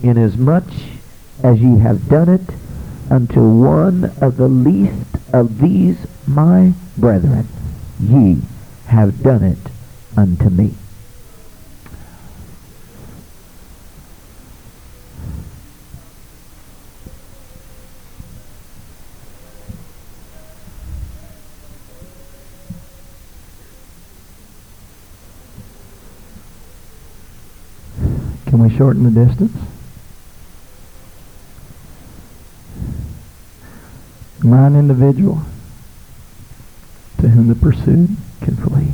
[0.00, 0.70] inasmuch
[1.42, 2.54] as ye have done it
[3.10, 5.96] unto one of the least of these
[6.28, 7.48] my brethren,
[8.00, 8.40] ye
[8.86, 9.58] have done it
[10.16, 10.72] unto me.
[28.46, 29.73] Can we shorten the distance?
[34.44, 35.40] An individual
[37.18, 38.92] to whom the pursued can flee?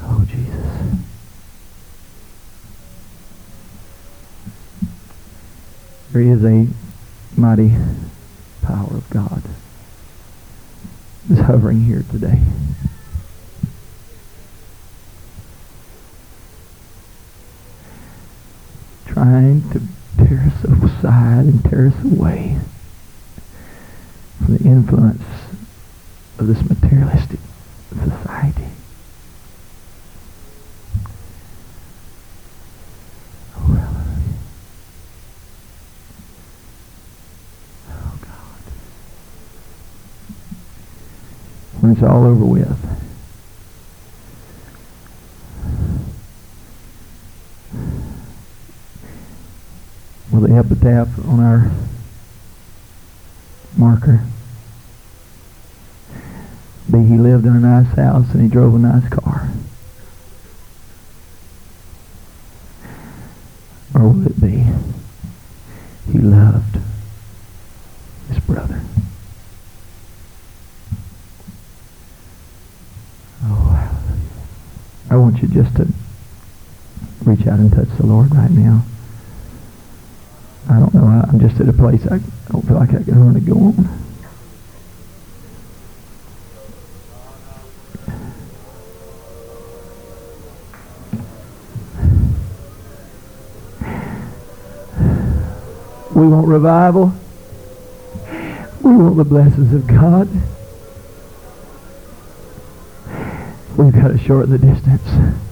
[0.00, 0.98] Oh, Jesus.
[6.12, 6.66] There is a
[7.38, 7.74] mighty
[8.62, 9.42] power of God
[11.28, 12.40] is hovering here today.
[19.16, 19.80] trying to
[20.18, 22.58] tear us aside and tear us away
[24.38, 25.22] from the influence
[26.38, 27.40] of this materialistic
[27.90, 28.68] society.
[33.56, 34.34] Oh, hallelujah.
[37.88, 38.62] Oh, God.
[41.80, 42.96] When it's all over with,
[50.36, 51.70] Will they have the epitaph on our
[53.96, 54.20] marker
[56.90, 59.48] be he lived in a nice house and he drove a nice car?
[63.94, 64.66] Or will it be
[66.12, 66.78] he loved
[68.28, 68.80] his brother?
[73.44, 73.90] Oh.
[75.10, 75.88] I want you just to
[77.24, 78.84] reach out and touch the Lord right now.
[80.68, 81.06] I don't know.
[81.06, 82.18] I, I'm just at a place I
[82.50, 83.88] don't feel like I can really go on.
[96.14, 97.12] We want revival.
[98.82, 100.28] We want the blessings of God.
[103.76, 105.45] We've got to shorten the distance.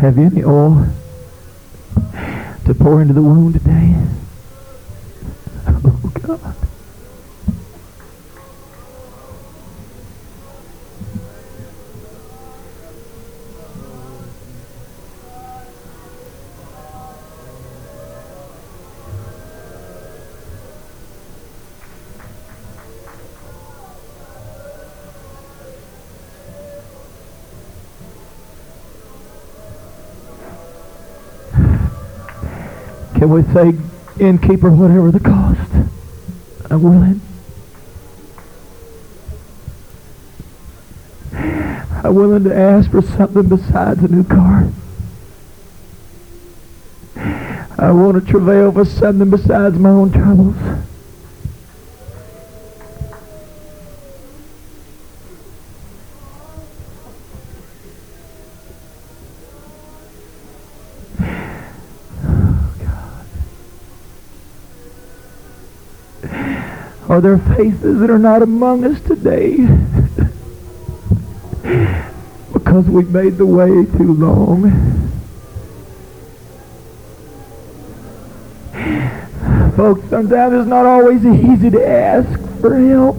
[0.00, 0.86] Have you any oil
[2.64, 3.94] to pour into the wound today?
[5.68, 6.56] Oh, God.
[33.20, 33.74] Can we say,
[34.18, 35.60] innkeeper, whatever the cost,
[36.70, 37.20] I'm willing.
[42.02, 44.70] I'm willing to ask for something besides a new car.
[47.76, 50.56] I want to travail for something besides my own troubles.
[67.20, 69.56] Are there faces that are not among us today?
[72.54, 74.62] because we made the way too long.
[79.76, 83.18] Folks, sometimes it's not always easy to ask for help.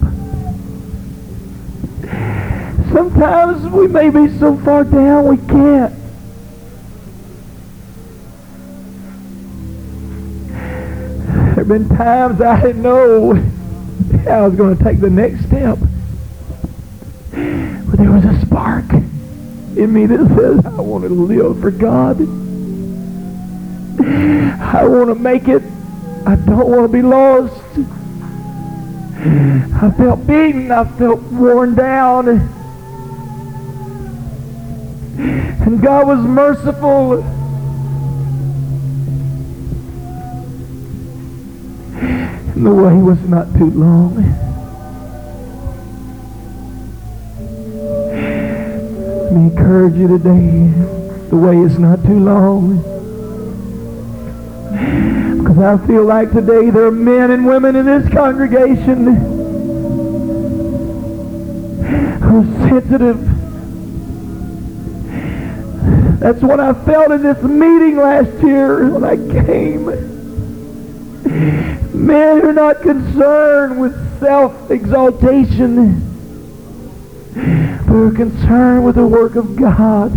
[2.92, 5.94] Sometimes we may be so far down we can't.
[10.50, 13.61] There have been times I didn't know
[14.28, 15.78] I was going to take the next step.
[17.32, 22.22] But there was a spark in me that says, I want to live for God.
[24.02, 25.64] I want to make it.
[26.26, 27.62] I don't want to be lost.
[29.84, 30.72] I felt beaten.
[30.72, 32.28] I felt worn down.
[35.18, 37.24] And God was merciful.
[42.62, 44.16] The way was not too long.
[49.24, 50.68] Let me encourage you today.
[51.32, 52.78] The way is not too long.
[55.40, 59.08] Because I feel like today there are men and women in this congregation
[62.22, 63.18] who are sensitive.
[66.20, 70.21] That's what I felt in this meeting last year when I came.
[71.94, 76.02] Men are not concerned with self-exaltation,
[77.86, 80.12] but are concerned with the work of God.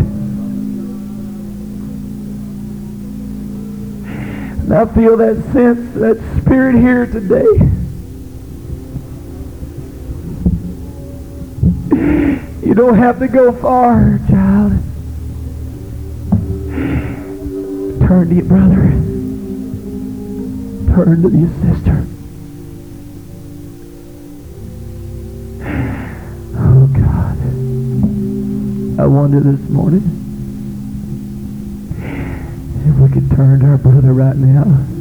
[4.64, 7.46] And I feel that sense, that spirit here today.
[12.66, 14.72] You don't have to go far, child.
[18.08, 19.13] Turn to your brother.
[20.94, 22.06] Turn to your sister.
[26.56, 27.38] Oh God.
[29.00, 30.04] I wonder this morning
[32.86, 34.93] if we could turn to our brother right now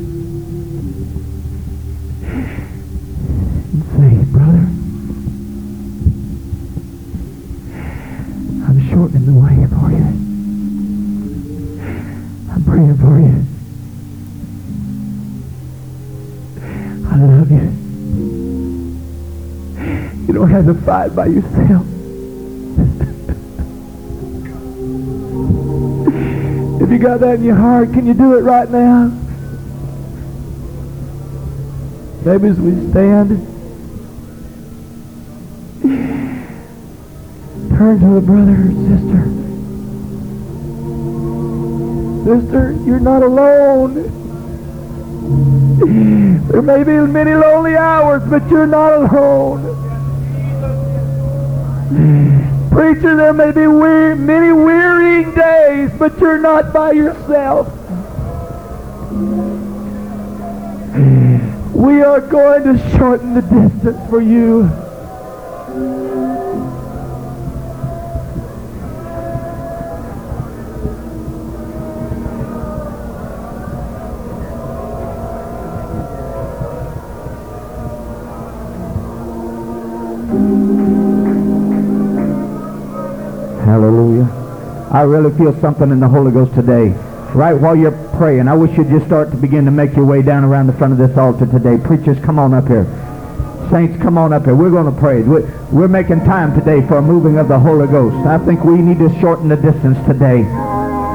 [20.64, 21.85] Fight by yourself.
[26.81, 29.07] if you got that in your heart, can you do it right now?
[32.23, 33.30] Maybe as we stand,
[37.77, 39.23] turn to a brother or sister.
[42.41, 43.95] Sister, you're not alone.
[46.48, 49.93] There may be many lonely hours, but you're not alone.
[51.94, 57.68] Preacher, there may be many wearying days, but you're not by yourself.
[61.74, 64.70] We are going to shorten the distance for you.
[85.03, 86.88] I really feel something in the Holy Ghost today.
[87.35, 90.21] Right while you're praying, I wish you'd just start to begin to make your way
[90.21, 91.75] down around the front of this altar today.
[91.77, 92.85] Preachers, come on up here.
[93.69, 94.55] Saints, come on up here.
[94.55, 95.21] We're going to pray.
[95.21, 98.15] We're, we're making time today for a moving of the Holy Ghost.
[98.25, 100.43] I think we need to shorten the distance today.